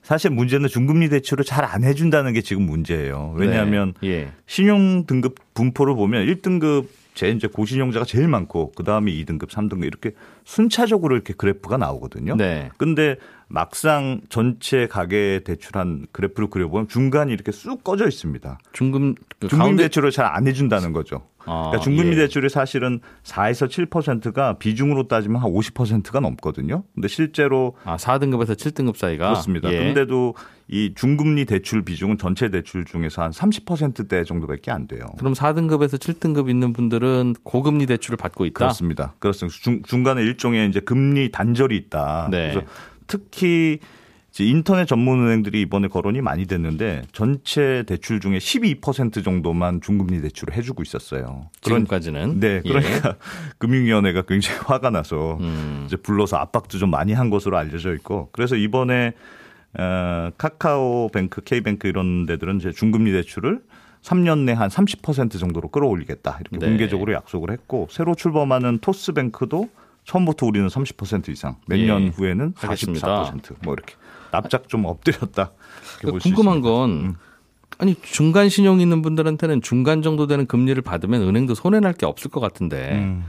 사실 0.07 0.31
문제는 0.31 0.69
중금리 0.69 1.09
대출을 1.09 1.45
잘 1.45 1.65
안 1.67 1.83
해준다는 1.83 2.33
게 2.33 2.43
지금 2.43 2.63
문제예요. 2.63 3.35
왜냐하면 3.37 3.93
네. 4.01 4.09
예. 4.09 4.29
신용 4.47 5.05
등급 5.05 5.35
분포를 5.55 5.97
보면 5.97 6.25
1등급 6.27 6.87
제 7.15 7.29
이제 7.31 7.49
고신용자가 7.49 8.05
제일 8.05 8.29
많고 8.29 8.71
그 8.77 8.85
다음에 8.85 9.11
2등급, 9.11 9.49
3등급 9.49 9.85
이렇게 9.85 10.13
순차적으로 10.47 11.17
이렇게 11.17 11.35
그래프가 11.35 11.77
나오거든요. 11.77 12.37
네. 12.37 12.71
근데 12.79 13.17
막상 13.49 14.21
전체 14.29 14.87
가계 14.87 15.43
대출한 15.45 16.07
그래프를 16.13 16.49
그려보면 16.51 16.89
중간이 16.89 17.33
이렇게 17.33 17.53
쑥 17.53 17.85
꺼져 17.85 18.07
있습니다. 18.09 18.59
중금 18.73 19.15
그 19.39 19.49
중금리 19.49 19.59
가운데 19.59 19.83
대출을 19.85 20.11
잘 20.11 20.27
안 20.27 20.47
해준다는 20.47 20.93
거죠. 20.93 21.23
아, 21.47 21.71
그러니까 21.71 21.79
중금리 21.81 22.13
예. 22.13 22.17
대출이 22.17 22.49
사실은 22.49 23.01
4에서 23.23 23.69
7%가 23.69 24.59
비중으로 24.59 25.07
따지면 25.07 25.41
한 25.41 25.51
50%가 25.51 26.19
넘거든요. 26.19 26.83
근데 26.95 27.07
실제로 27.07 27.77
아 27.85 27.97
4등급에서 27.97 28.57
7등급 28.57 28.97
사이가 28.97 29.29
그렇습니다. 29.29 29.73
예. 29.73 29.79
근데도 29.79 30.35
이 30.69 30.93
중금리 30.97 31.45
대출 31.45 31.85
비중은 31.85 32.19
전체 32.19 32.51
대출 32.51 32.85
중에서 32.85 33.23
한 33.23 33.31
30%대 33.31 34.25
정도밖에 34.25 34.73
안 34.73 34.89
돼요. 34.89 35.07
그럼 35.19 35.33
4등급에서 35.35 35.97
7등급 35.97 36.51
있는 36.51 36.73
분들은 36.73 37.37
고금리 37.45 37.87
대출을 37.87 38.17
받고 38.17 38.47
있다. 38.47 38.59
그렇습니다. 38.59 39.15
그렇습니다. 39.21 39.57
중, 39.63 39.83
중간에 39.85 40.25
일종의 40.37 40.69
이제 40.69 40.81
금리 40.81 41.31
단절이 41.31 41.77
있다. 41.77 42.29
네. 42.31 42.53
그래서 42.53 42.67
특히 43.07 43.79
이제 44.31 44.45
인터넷 44.45 44.85
전문 44.87 45.27
은행들이 45.27 45.63
이번에 45.63 45.89
거론이 45.89 46.21
많이 46.21 46.47
됐는데 46.47 47.03
전체 47.13 47.85
대출 47.87 48.21
중에 48.21 48.37
12% 48.37 49.25
정도만 49.25 49.81
중금리 49.81 50.21
대출을 50.21 50.55
해주고 50.55 50.83
있었어요. 50.83 51.49
지금까지는 51.63 52.39
네, 52.41 52.61
예. 52.65 52.69
그러니까 52.69 53.17
금융위원회가 53.59 54.23
굉장히 54.23 54.59
화가 54.67 54.91
나서 54.91 55.39
음. 55.41 55.85
이제 55.87 55.97
불러서 55.97 56.37
압박도 56.37 56.79
좀 56.79 56.91
많이 56.91 57.15
한 57.15 57.31
것으로 57.31 57.57
알려져 57.57 57.95
있고 57.95 58.29
그래서 58.33 58.57
이번에 58.57 59.15
어, 59.79 60.31
카카오뱅크, 60.37 61.43
K뱅크 61.43 61.89
이런 61.89 62.27
데들은 62.27 62.59
이제 62.59 62.73
중금리 62.73 63.13
대출을 63.13 63.61
3년 64.03 64.41
내 64.45 64.53
한 64.53 64.69
30% 64.69 65.39
정도로 65.41 65.69
끌어올리겠다 65.69 66.39
이렇게 66.41 66.59
네. 66.59 66.67
공개적으로 66.67 67.13
약속을 67.13 67.51
했고 67.51 67.89
새로 67.91 68.15
출범하는 68.15 68.79
토스뱅크도 68.79 69.69
처음부터 70.07 70.47
우리는 70.47 70.67
30% 70.69 71.29
이상 71.31 71.57
몇 71.67 71.79
예. 71.79 71.87
년 71.87 72.09
후에는 72.09 72.55
하겠습니다. 72.57 73.25
44%뭐 73.33 73.75
이렇게 73.75 73.95
납작 74.31 74.69
좀 74.69 74.85
엎드렸다. 74.85 75.53
볼수 76.03 76.29
궁금한. 76.29 76.61
건 76.61 76.91
음. 76.91 77.15
아니 77.79 77.95
중간 78.03 78.49
신용 78.49 78.81
있는 78.81 79.03
분들한테는 79.03 79.61
중간 79.63 80.03
정도 80.03 80.27
되는 80.27 80.47
금리를 80.47 80.81
받으면 80.83 81.23
은행도 81.23 81.55
손해 81.55 81.81
날 81.81 81.93
게 81.93 82.07
없을 82.07 82.31
것 82.31 82.41
같은데 82.41 82.93
음. 82.95 83.25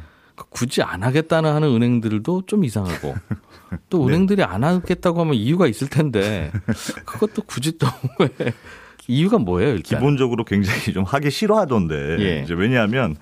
굳이 0.49 0.83
안 0.83 1.01
하겠다는 1.03 1.51
하는 1.51 1.69
은행들도 1.69 2.43
좀 2.45 2.63
이상하고 2.63 3.15
또 3.89 4.05
네. 4.07 4.13
은행들이 4.13 4.43
안 4.43 4.63
하겠다고 4.63 5.21
하면 5.21 5.33
이유가 5.33 5.67
있을 5.67 5.89
텐데 5.89 6.51
그것도 7.05 7.41
굳이 7.47 7.77
또 7.79 7.87
왜 8.19 8.53
이유가 9.07 9.39
뭐예요 9.39 9.71
일단? 9.71 9.99
기본적으로 9.99 10.43
굉장히 10.43 10.93
좀 10.93 11.03
하기 11.05 11.31
싫어하던데 11.31 12.17
예. 12.19 12.41
이제 12.43 12.53
왜냐하면 12.53 13.15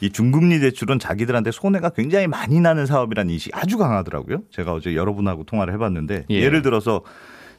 이 0.00 0.10
중금리 0.10 0.60
대출은 0.60 0.98
자기들한테 0.98 1.50
손해가 1.50 1.90
굉장히 1.90 2.26
많이 2.26 2.60
나는 2.60 2.86
사업이라는 2.86 3.30
인식이 3.32 3.50
아주 3.54 3.76
강하더라고요. 3.78 4.42
제가 4.50 4.72
어제 4.72 4.94
여러분하고 4.94 5.44
통화를 5.44 5.74
해봤는데 5.74 6.26
예. 6.30 6.34
예. 6.34 6.48
를 6.48 6.62
들어서 6.62 7.02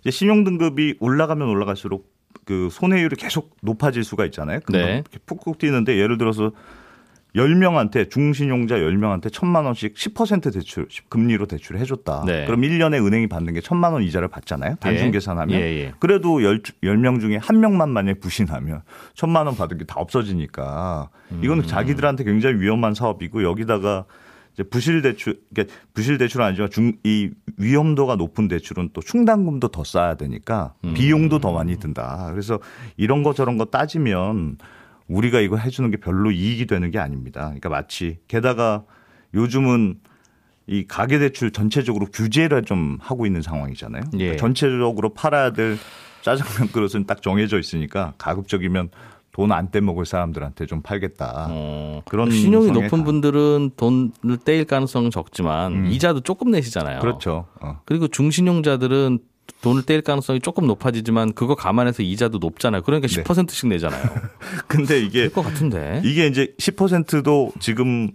이제 0.01 0.11
신용 0.11 0.43
등급이 0.43 0.95
올라가면 0.99 1.47
올라갈수록 1.47 2.11
그 2.45 2.69
손해율이 2.71 3.15
계속 3.15 3.55
높아질 3.61 4.03
수가 4.03 4.25
있잖아요. 4.25 4.59
네. 4.71 5.03
푹푹 5.25 5.57
뛰는데 5.57 5.97
예를 5.97 6.17
들어서 6.17 6.51
10명한테 7.35 8.09
중신용자 8.09 8.75
10명한테 8.75 9.31
천만 9.31 9.65
원씩 9.65 9.93
10% 9.93 10.53
대출 10.53 10.87
금리로 11.09 11.45
대출을 11.45 11.79
해줬다. 11.79 12.23
네. 12.25 12.45
그럼 12.45 12.61
1년에 12.61 13.05
은행이 13.05 13.27
받는 13.27 13.53
게 13.53 13.61
천만 13.61 13.93
원 13.93 14.03
이자를 14.03 14.27
받잖아요. 14.27 14.75
단순 14.79 15.07
예. 15.07 15.11
계산하면. 15.11 15.59
예, 15.59 15.63
예. 15.63 15.93
그래도 15.99 16.41
10, 16.41 16.81
10명 16.81 17.21
중에 17.21 17.37
한 17.37 17.59
명만 17.61 17.89
만약에 17.89 18.19
부신하면 18.19 18.81
천만 19.13 19.45
원 19.45 19.55
받은 19.55 19.77
게 19.77 19.85
다 19.85 19.99
없어지니까 19.99 21.09
음. 21.31 21.41
이거는 21.43 21.65
자기들한테 21.67 22.23
굉장히 22.23 22.59
위험한 22.59 22.93
사업이고 22.93 23.43
여기다가 23.43 24.05
이제 24.53 24.63
부실 24.63 25.01
대출, 25.01 25.39
그러니까 25.53 25.75
부실 25.93 26.17
대출은 26.17 26.45
아니지만 26.45 26.69
중, 26.69 26.93
이 27.03 27.29
위험도가 27.57 28.15
높은 28.17 28.47
대출은 28.49 28.89
또 28.93 29.01
충당금도 29.01 29.69
더 29.69 29.83
쌓아야 29.83 30.15
되니까 30.15 30.73
음. 30.83 30.93
비용도 30.93 31.39
더 31.39 31.53
많이 31.53 31.77
든다. 31.77 32.27
그래서 32.31 32.59
이런 32.97 33.23
거 33.23 33.33
저런 33.33 33.57
거 33.57 33.65
따지면 33.65 34.57
우리가 35.11 35.39
이거 35.39 35.57
해주는 35.57 35.89
게 35.91 35.97
별로 35.97 36.31
이익이 36.31 36.65
되는 36.67 36.89
게 36.91 36.99
아닙니다. 36.99 37.41
그러니까 37.45 37.69
마치 37.69 38.17
게다가 38.27 38.83
요즘은 39.33 39.99
이 40.67 40.85
가계대출 40.87 41.51
전체적으로 41.51 42.05
규제를 42.07 42.63
좀 42.63 42.97
하고 43.01 43.25
있는 43.25 43.41
상황이잖아요. 43.41 44.03
예. 44.13 44.17
그러니까 44.17 44.37
전체적으로 44.37 45.13
팔아야 45.13 45.51
될 45.51 45.77
짜장면 46.21 46.71
그릇은 46.71 47.05
딱 47.07 47.21
정해져 47.21 47.59
있으니까 47.59 48.13
가급적이면 48.17 48.89
돈 49.33 49.51
안 49.53 49.71
떼먹을 49.71 50.05
사람들한테 50.05 50.65
좀 50.65 50.81
팔겠다. 50.81 51.47
어, 51.49 52.01
그런 52.05 52.29
신용이 52.31 52.69
높은 52.71 52.89
가- 52.99 53.03
분들은 53.05 53.71
돈을 53.77 54.37
떼일 54.43 54.65
가능성은 54.65 55.09
적지만 55.09 55.71
음. 55.73 55.85
이자도 55.87 56.19
조금 56.21 56.51
내시잖아요. 56.51 56.99
그렇죠. 56.99 57.47
어. 57.61 57.79
그리고 57.85 58.09
중신용자들은 58.09 59.19
돈을 59.61 59.83
떼일 59.83 60.01
가능성이 60.01 60.39
조금 60.39 60.65
높아지지만 60.67 61.33
그거 61.33 61.55
감안해서 61.55 62.03
이자도 62.03 62.39
높잖아요. 62.39 62.81
그러니까 62.81 63.07
네. 63.07 63.23
10%씩 63.23 63.69
내잖아요. 63.69 64.01
근데 64.67 64.99
이게 64.99 65.21
될 65.23 65.31
것 65.31 65.43
같은데. 65.43 66.01
이게 66.03 66.27
이제 66.27 66.53
10%도 66.57 67.51
지금 67.59 68.09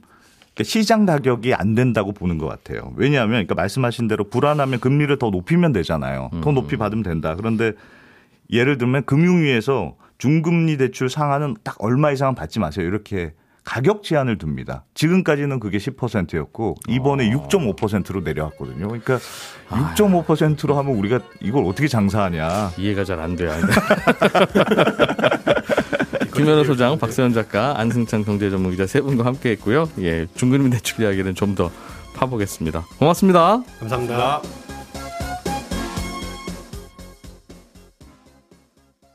그러니까 0.54 0.64
시장 0.64 1.04
가격이 1.06 1.54
안 1.54 1.74
된다고 1.74 2.12
보는 2.12 2.38
것 2.38 2.46
같아요. 2.46 2.92
왜냐하면 2.96 3.30
그러니까 3.32 3.54
말씀하신 3.54 4.08
대로 4.08 4.24
불안하면 4.24 4.80
금리를 4.80 5.16
더 5.18 5.30
높이면 5.30 5.72
되잖아요. 5.72 6.30
더 6.42 6.52
높이 6.52 6.76
받으면 6.76 7.02
된다. 7.04 7.34
그런데 7.36 7.72
예를 8.50 8.78
들면 8.78 9.04
금융위에서 9.04 9.96
중금리 10.18 10.78
대출 10.78 11.10
상한은 11.10 11.56
딱 11.62 11.76
얼마 11.78 12.10
이상은 12.10 12.34
받지 12.34 12.58
마세요. 12.58 12.86
이렇게 12.86 13.34
가격 13.66 14.02
제한을 14.04 14.38
둡니다. 14.40 14.84
지금까지는 14.94 15.58
그게 15.60 15.76
10%였고 15.78 16.76
이번에 16.88 17.28
6.5%로 17.30 18.20
내려왔거든요. 18.20 18.86
그러니까 18.86 19.18
6.5%로 19.68 20.78
하면 20.78 20.94
우리가 20.94 21.18
이걸 21.42 21.64
어떻게 21.64 21.88
장사하냐. 21.88 22.70
이해가 22.78 23.04
잘 23.04 23.18
안 23.20 23.34
돼요. 23.34 23.50
김현우 26.34 26.64
소장, 26.64 26.98
박세현 26.98 27.32
작가, 27.32 27.78
안승찬 27.80 28.24
경제전문기자 28.24 28.86
세 28.86 29.00
분과 29.00 29.24
함께했고요. 29.24 29.88
예, 30.00 30.26
중금리 30.34 30.70
대출 30.70 31.02
이야기는 31.04 31.34
좀 31.34 31.56
더 31.56 31.70
파보겠습니다. 32.14 32.84
고맙습니다. 32.98 33.62
감사합니다. 33.80 34.65